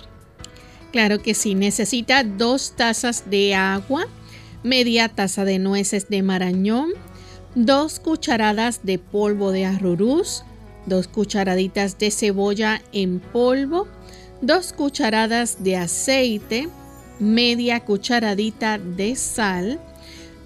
[0.91, 4.05] Claro que sí, necesita dos tazas de agua,
[4.63, 6.89] media taza de nueces de marañón,
[7.55, 10.43] dos cucharadas de polvo de arrurús,
[10.85, 13.87] dos cucharaditas de cebolla en polvo,
[14.41, 16.69] dos cucharadas de aceite,
[17.19, 19.79] media cucharadita de sal.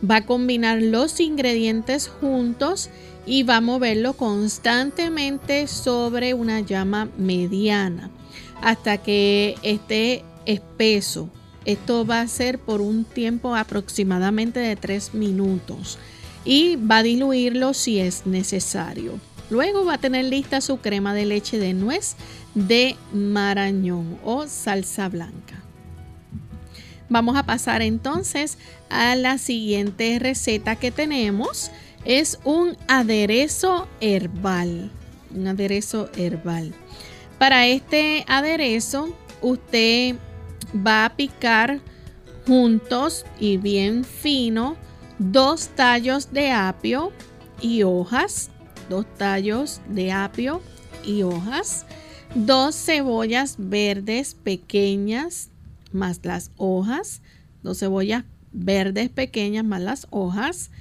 [0.09, 2.89] Va a combinar los ingredientes juntos
[3.27, 8.09] y va a moverlo constantemente sobre una llama mediana
[8.61, 11.29] hasta que esté espeso.
[11.65, 15.99] Esto va a ser por un tiempo aproximadamente de 3 minutos
[16.45, 19.19] y va a diluirlo si es necesario.
[19.49, 22.15] Luego va a tener lista su crema de leche de nuez
[22.55, 25.61] de marañón o salsa blanca.
[27.09, 28.57] Vamos a pasar entonces
[28.89, 31.71] a la siguiente receta que tenemos.
[32.07, 34.89] Es un aderezo herbal.
[35.35, 36.73] Un aderezo herbal.
[37.37, 40.15] Para este aderezo usted
[40.75, 41.79] va a picar
[42.47, 44.75] juntos y bien fino
[45.19, 47.11] dos tallos de apio
[47.61, 48.49] y hojas
[48.89, 50.61] dos tallos de apio
[51.05, 51.85] y hojas,
[52.35, 55.49] dos cebollas verdes pequeñas
[55.91, 57.21] más las hojas,
[57.63, 60.71] dos cebollas verdes pequeñas más las hojas,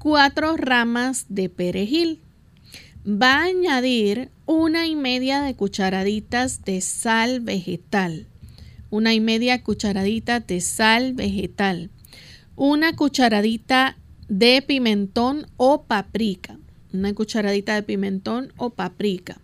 [0.00, 2.20] cuatro ramas de perejil.
[3.06, 8.26] Va a añadir una y media de cucharaditas de sal vegetal,
[8.88, 11.90] una y media cucharadita de sal vegetal,
[12.56, 13.96] una cucharadita
[14.28, 16.58] de pimentón o paprika,
[16.94, 19.38] una cucharadita de pimentón o paprika,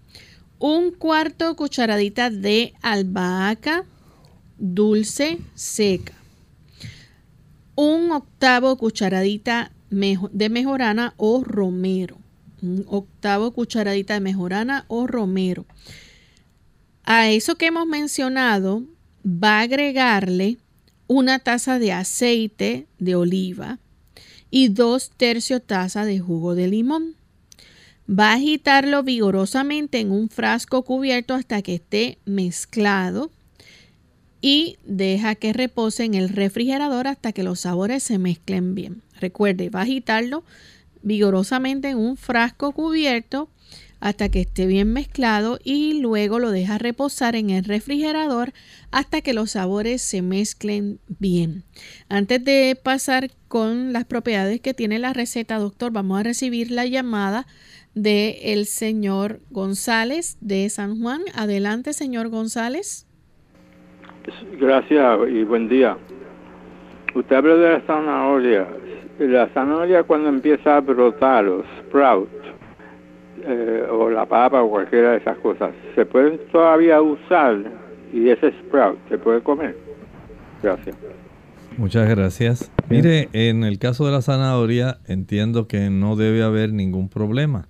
[0.59, 3.85] un cuarto cucharadita de albahaca
[4.59, 6.15] dulce seca,
[7.75, 12.19] un octavo cucharadita de mejorana o romero,
[12.63, 15.67] un octavo cucharadita de mejorana o romero.
[17.05, 18.83] A eso que hemos mencionado
[19.25, 20.59] va a agregarle
[21.07, 23.79] una taza de aceite de oliva
[24.51, 27.15] y dos tercios taza de jugo de limón.
[28.09, 33.31] Va a agitarlo vigorosamente en un frasco cubierto hasta que esté mezclado
[34.49, 39.03] y deja que repose en el refrigerador hasta que los sabores se mezclen bien.
[39.21, 40.45] Recuerde, va a agitarlo
[41.03, 43.51] vigorosamente en un frasco cubierto
[43.99, 48.53] hasta que esté bien mezclado y luego lo deja reposar en el refrigerador
[48.93, 51.65] hasta que los sabores se mezclen bien.
[52.09, 56.87] Antes de pasar con las propiedades que tiene la receta, doctor, vamos a recibir la
[56.87, 57.49] llamada
[57.97, 61.23] de el señor González de San Juan.
[61.35, 63.07] Adelante, señor González.
[64.59, 65.97] Gracias y buen día.
[67.15, 68.67] Usted habla de la zanahoria.
[69.19, 72.29] La zanahoria cuando empieza a brotar, o sprout,
[73.45, 77.59] eh, o la papa o cualquiera de esas cosas, ¿se pueden todavía usar
[78.13, 79.77] y ese sprout se puede comer?
[80.63, 80.97] Gracias.
[81.77, 82.73] Muchas gracias.
[82.89, 87.69] Mire, en el caso de la zanahoria entiendo que no debe haber ningún problema.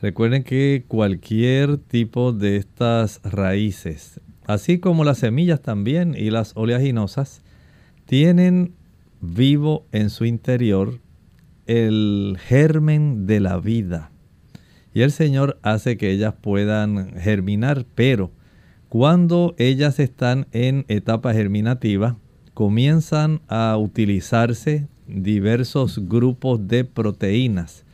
[0.00, 7.42] Recuerden que cualquier tipo de estas raíces, así como las semillas también y las oleaginosas,
[8.06, 8.74] tienen
[9.20, 11.00] vivo en su interior
[11.66, 14.10] el germen de la vida.
[14.92, 18.30] Y el Señor hace que ellas puedan germinar, pero
[18.88, 22.16] cuando ellas están en etapa germinativa,
[22.52, 27.84] comienzan a utilizarse diversos grupos de proteínas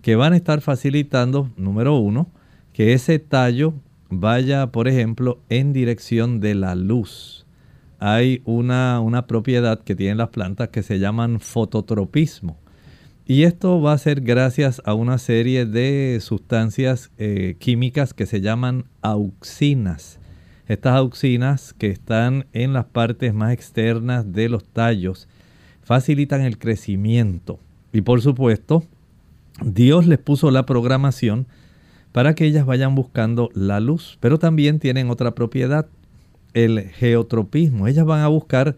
[0.00, 2.28] que van a estar facilitando, número uno,
[2.72, 3.74] que ese tallo
[4.20, 7.46] vaya, por ejemplo, en dirección de la luz.
[7.98, 12.58] Hay una, una propiedad que tienen las plantas que se llaman fototropismo.
[13.26, 18.42] Y esto va a ser gracias a una serie de sustancias eh, químicas que se
[18.42, 20.18] llaman auxinas.
[20.66, 25.28] Estas auxinas que están en las partes más externas de los tallos
[25.82, 27.60] facilitan el crecimiento.
[27.92, 28.84] Y por supuesto,
[29.62, 31.46] Dios les puso la programación
[32.14, 34.18] para que ellas vayan buscando la luz.
[34.20, 35.88] Pero también tienen otra propiedad,
[36.52, 37.88] el geotropismo.
[37.88, 38.76] Ellas van a buscar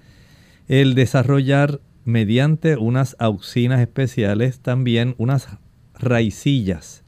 [0.69, 5.49] el desarrollar mediante unas auxinas especiales también unas
[5.99, 7.05] raicillas.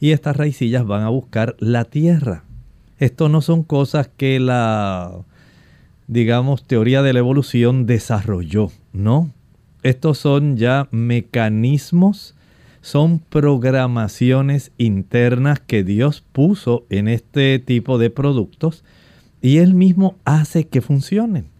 [0.00, 2.44] Y estas raicillas van a buscar la tierra.
[2.98, 5.18] Esto no son cosas que la,
[6.06, 9.34] digamos, teoría de la evolución desarrolló, ¿no?
[9.82, 12.36] Estos son ya mecanismos,
[12.88, 18.82] son programaciones internas que Dios puso en este tipo de productos
[19.42, 21.50] y Él mismo hace que funcionen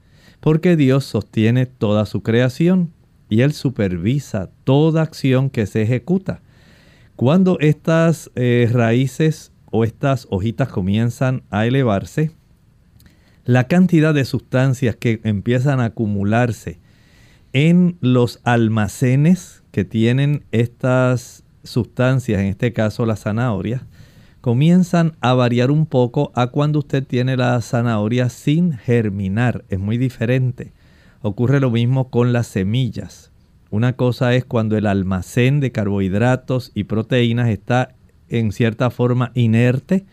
[0.41, 2.95] porque Dios sostiene toda su creación
[3.29, 6.41] y Él supervisa toda acción que se ejecuta.
[7.15, 12.31] Cuando estas eh, raíces o estas hojitas comienzan a elevarse,
[13.45, 16.81] la cantidad de sustancias que empiezan a acumularse
[17.67, 23.83] en los almacenes que tienen estas sustancias, en este caso las zanahorias,
[24.41, 29.65] comienzan a variar un poco a cuando usted tiene la zanahoria sin germinar.
[29.71, 30.73] Es muy diferente.
[31.21, 33.33] Ocurre lo mismo con las semillas.
[33.71, 37.97] Una cosa es cuando el almacén de carbohidratos y proteínas está
[38.29, 40.07] en cierta forma inerte.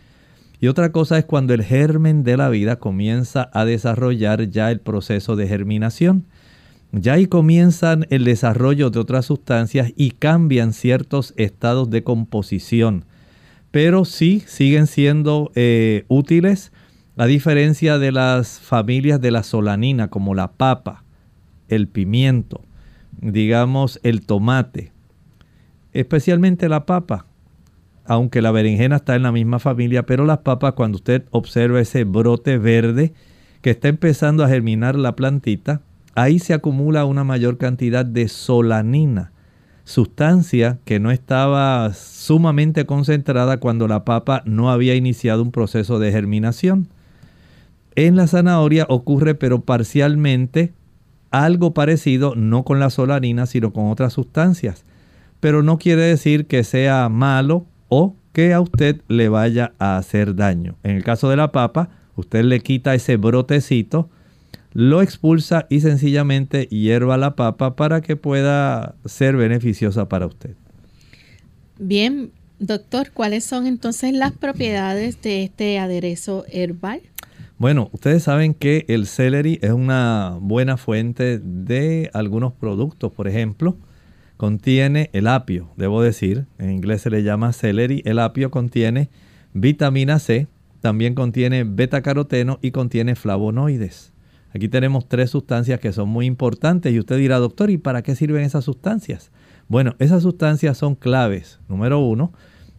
[0.59, 4.79] Y otra cosa es cuando el germen de la vida comienza a desarrollar ya el
[4.79, 6.25] proceso de germinación.
[6.97, 13.03] Ya ahí comienzan el desarrollo de otras sustancias y cambian ciertos estados de composición.
[13.71, 16.71] Pero sí siguen siendo eh, útiles
[17.17, 21.03] a diferencia de las familias de la solanina como la papa,
[21.67, 22.61] el pimiento,
[23.19, 24.93] digamos el tomate,
[25.91, 27.25] especialmente la papa,
[28.05, 32.05] aunque la berenjena está en la misma familia, pero las papas cuando usted observa ese
[32.05, 33.13] brote verde
[33.61, 35.81] que está empezando a germinar la plantita,
[36.15, 39.31] ahí se acumula una mayor cantidad de solanina
[39.85, 46.11] sustancia que no estaba sumamente concentrada cuando la papa no había iniciado un proceso de
[46.11, 46.89] germinación.
[47.95, 50.73] En la zanahoria ocurre pero parcialmente
[51.31, 54.85] algo parecido, no con la solanina, sino con otras sustancias.
[55.39, 60.35] Pero no quiere decir que sea malo o que a usted le vaya a hacer
[60.35, 60.75] daño.
[60.83, 64.09] En el caso de la papa, usted le quita ese brotecito
[64.75, 70.51] lo expulsa y sencillamente hierva la papa para que pueda ser beneficiosa para usted.
[71.79, 77.01] Bien, doctor, ¿cuáles son entonces las propiedades de este aderezo herbal?
[77.57, 83.13] Bueno, ustedes saben que el celery es una buena fuente de algunos productos.
[83.13, 83.77] Por ejemplo,
[84.35, 88.01] contiene el apio, debo decir, en inglés se le llama celery.
[88.03, 89.09] El apio contiene
[89.53, 90.47] vitamina C,
[90.81, 94.11] también contiene beta caroteno y contiene flavonoides.
[94.55, 98.15] Aquí tenemos tres sustancias que son muy importantes y usted dirá, doctor, ¿y para qué
[98.15, 99.29] sirven esas sustancias?
[99.67, 101.59] Bueno, esas sustancias son claves.
[101.67, 102.31] Número uno,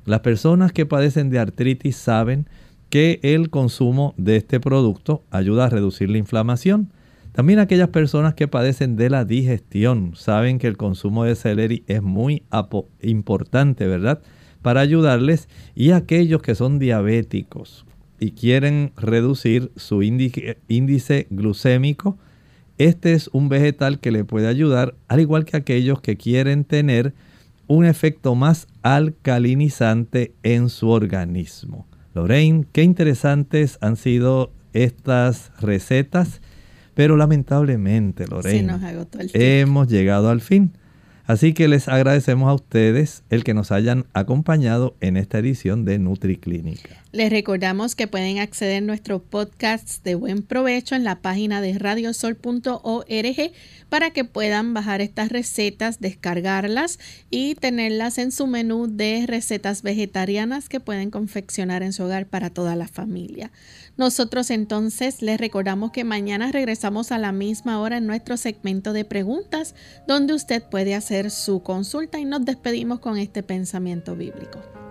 [0.06, 2.48] las personas que padecen de artritis saben
[2.88, 6.94] que el consumo de este producto ayuda a reducir la inflamación.
[7.32, 12.00] También aquellas personas que padecen de la digestión saben que el consumo de celery es
[12.00, 12.42] muy
[13.02, 14.22] importante, ¿verdad?
[14.62, 15.50] Para ayudarles.
[15.74, 17.85] Y aquellos que son diabéticos,
[18.20, 22.18] y quieren reducir su índice glucémico,
[22.78, 27.14] este es un vegetal que le puede ayudar, al igual que aquellos que quieren tener
[27.66, 31.86] un efecto más alcalinizante en su organismo.
[32.14, 36.40] Lorraine, qué interesantes han sido estas recetas,
[36.94, 38.72] pero lamentablemente, Lorraine,
[39.32, 40.72] hemos llegado al fin.
[41.26, 45.98] Así que les agradecemos a ustedes el que nos hayan acompañado en esta edición de
[45.98, 47.02] NutriClínica.
[47.16, 51.78] Les recordamos que pueden acceder a nuestros podcasts de buen provecho en la página de
[51.78, 53.52] radiosol.org
[53.88, 56.98] para que puedan bajar estas recetas, descargarlas
[57.30, 62.50] y tenerlas en su menú de recetas vegetarianas que pueden confeccionar en su hogar para
[62.50, 63.50] toda la familia.
[63.96, 69.06] Nosotros entonces les recordamos que mañana regresamos a la misma hora en nuestro segmento de
[69.06, 69.74] preguntas
[70.06, 74.85] donde usted puede hacer su consulta y nos despedimos con este pensamiento bíblico.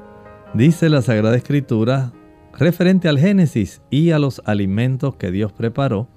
[0.55, 2.13] Dice la Sagrada Escritura
[2.53, 6.07] referente al Génesis y a los alimentos que Dios preparó,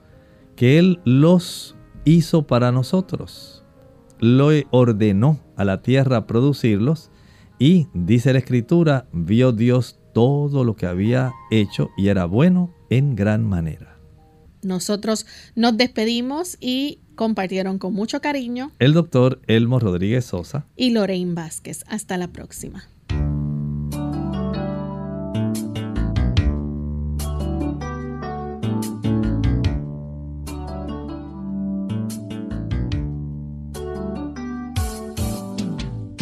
[0.55, 1.75] que Él los
[2.05, 3.65] hizo para nosotros.
[4.21, 7.11] Lo ordenó a la tierra producirlos
[7.59, 13.17] y, dice la Escritura, vio Dios todo lo que había hecho y era bueno en
[13.17, 13.99] gran manera.
[14.63, 15.27] Nosotros
[15.57, 21.85] nos despedimos y compartieron con mucho cariño el doctor Elmo Rodríguez Sosa y Lorraine Vázquez.
[21.89, 22.89] Hasta la próxima.